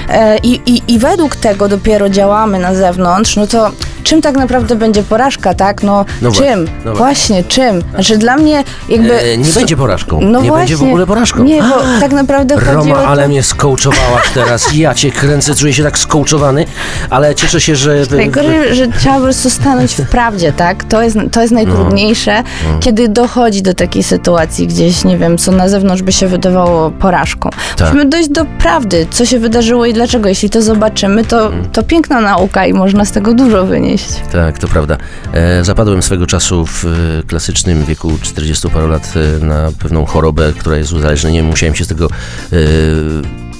E, 0.08 0.38
i, 0.38 0.60
i, 0.66 0.82
i 0.94 0.98
według 0.98 1.36
tego 1.36 1.68
dopiero 1.68 2.08
działamy 2.08 2.58
na 2.58 2.74
zewnątrz, 2.74 3.36
no 3.36 3.46
to 3.46 3.70
czym 4.02 4.22
tak 4.22 4.36
naprawdę 4.36 4.76
będzie 4.76 5.02
porażka, 5.02 5.54
tak? 5.54 5.82
No, 5.82 6.04
No 6.22 6.32
czym? 6.32 6.44
właśnie, 6.44 6.80
no 6.84 6.94
właśnie, 6.94 7.44
czym? 7.44 7.82
Znaczy 7.94 8.18
dla 8.18 8.36
mnie 8.36 8.64
jakby... 8.88 9.20
E, 9.22 9.38
nie 9.38 9.52
będzie 9.52 9.76
porażką. 9.76 10.20
No 10.20 10.42
nie 10.42 10.48
właśnie, 10.48 10.58
będzie 10.58 10.76
w 10.76 10.82
ogóle 10.82 11.06
porażką. 11.06 11.44
Nie, 11.44 11.62
bo 11.62 12.00
tak 12.00 12.12
naprawdę 12.12 12.54
chodzi 12.54 12.70
Roma, 12.72 12.94
o 12.94 13.02
to... 13.02 13.08
ale 13.08 13.28
mnie 13.28 13.42
skołczowałaś 13.42 14.24
teraz. 14.34 14.74
Ja 14.74 14.94
cię 14.94 15.10
kręcę, 15.10 15.54
czuję 15.54 15.72
się 15.74 15.82
tak 15.82 15.98
skołczowany, 15.98 16.64
ale 17.10 17.34
cieszę 17.34 17.60
się, 17.60 17.76
że... 17.76 17.96
Najgorzej, 18.10 18.74
że 18.74 18.88
trzeba 18.88 19.14
po 19.16 19.22
prostu 19.22 19.50
stanąć 19.50 19.94
w 19.94 20.08
prawdzie, 20.08 20.52
tak? 20.52 20.84
To 20.84 21.02
jest, 21.02 21.16
to 21.32 21.40
jest 21.42 21.52
najtrudniejsze, 21.52 22.42
kiedy 22.80 23.08
dochodzi 23.08 23.62
do 23.62 23.67
takiej 23.74 24.02
sytuacji 24.02 24.66
gdzieś, 24.66 25.04
nie 25.04 25.18
wiem, 25.18 25.38
co 25.38 25.52
na 25.52 25.68
zewnątrz 25.68 26.02
by 26.02 26.12
się 26.12 26.28
wydawało 26.28 26.90
porażką. 26.90 27.50
Tak. 27.76 27.86
Musimy 27.88 28.10
dojść 28.10 28.28
do 28.28 28.44
prawdy, 28.44 29.06
co 29.10 29.24
się 29.26 29.38
wydarzyło 29.38 29.86
i 29.86 29.92
dlaczego. 29.92 30.28
Jeśli 30.28 30.50
to 30.50 30.62
zobaczymy, 30.62 31.24
to, 31.24 31.50
to 31.72 31.82
piękna 31.82 32.20
nauka 32.20 32.66
i 32.66 32.72
można 32.72 33.04
z 33.04 33.12
tego 33.12 33.34
dużo 33.34 33.66
wynieść. 33.66 34.08
Tak, 34.32 34.58
to 34.58 34.68
prawda. 34.68 34.96
E, 35.32 35.64
zapadłem 35.64 36.02
swego 36.02 36.26
czasu 36.26 36.66
w 36.66 36.84
e, 36.84 37.22
klasycznym 37.26 37.84
wieku 37.84 38.12
40 38.22 38.68
paru 38.68 38.88
lat 38.88 39.14
e, 39.16 39.44
na 39.44 39.70
pewną 39.78 40.04
chorobę, 40.04 40.52
która 40.58 40.76
jest 40.76 40.92
uzależnieniem. 40.92 41.46
Musiałem 41.46 41.74
się 41.74 41.84
z 41.84 41.88
tego 41.88 42.06
e, 42.52 42.56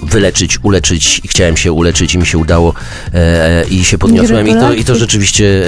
wyleczyć, 0.03 0.59
uleczyć. 0.63 1.21
I 1.25 1.29
chciałem 1.29 1.57
się 1.57 1.73
uleczyć 1.73 2.15
i 2.15 2.19
mi 2.19 2.27
się 2.27 2.39
udało 2.39 2.75
e, 3.15 3.65
i 3.71 3.85
się 3.85 3.99
podniosłem. 3.99 4.49
I 4.49 4.55
to, 4.55 4.73
i 4.73 4.85
to 4.85 4.95
rzeczywiście 4.95 5.67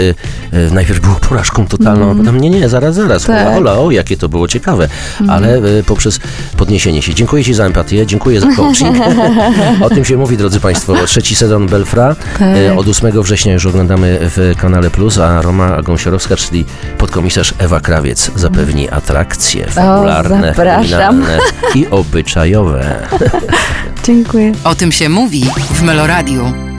e, 0.52 0.58
e, 0.58 0.70
najpierw 0.70 1.00
było 1.00 1.14
porażką 1.14 1.66
totalną, 1.66 2.10
a 2.10 2.14
potem 2.14 2.40
nie, 2.40 2.50
nie, 2.50 2.68
zaraz, 2.68 2.94
zaraz, 2.94 3.24
Tak. 3.24 3.54
hola, 3.54 3.78
o 3.78 3.90
jakie 3.90 4.16
to 4.16 4.28
było 4.28 4.48
ciekawe, 4.48 4.88
ale 5.28 5.56
e, 5.56 5.82
poprzez 5.82 6.20
podniesienie 6.56 7.02
się. 7.02 7.14
Dziękuję 7.14 7.44
Ci 7.44 7.54
za 7.54 7.64
empatię, 7.64 8.06
dziękuję 8.06 8.40
za 8.40 8.46
coaching. 8.56 8.96
o 9.86 9.90
tym 9.90 10.04
się 10.04 10.16
mówi, 10.16 10.36
drodzy 10.36 10.60
Państwo, 10.60 10.94
trzeci 11.06 11.34
sezon 11.34 11.66
Belfra 11.66 12.16
e, 12.40 12.76
od 12.76 12.88
8 12.88 13.22
września 13.22 13.52
już 13.52 13.66
oglądamy 13.66 14.18
w 14.20 14.54
kanale 14.58 14.90
Plus, 14.90 15.18
a 15.18 15.42
Roma 15.42 15.82
Gąsiorowska, 15.82 16.36
czyli 16.36 16.64
podkomisarz 16.98 17.54
Ewa 17.58 17.80
Krawiec 17.80 18.30
zapewni 18.36 18.90
atrakcje 18.90 19.66
fabularne, 19.66 20.54
kryminalne 20.54 21.38
i 21.74 21.86
obyczajowe. 21.90 23.08
Dziękuję. 24.04 24.52
O 24.64 24.74
tym 24.74 24.92
się 24.92 25.08
mówi 25.08 25.44
w 25.74 25.82
Meloradiu. 25.82 26.69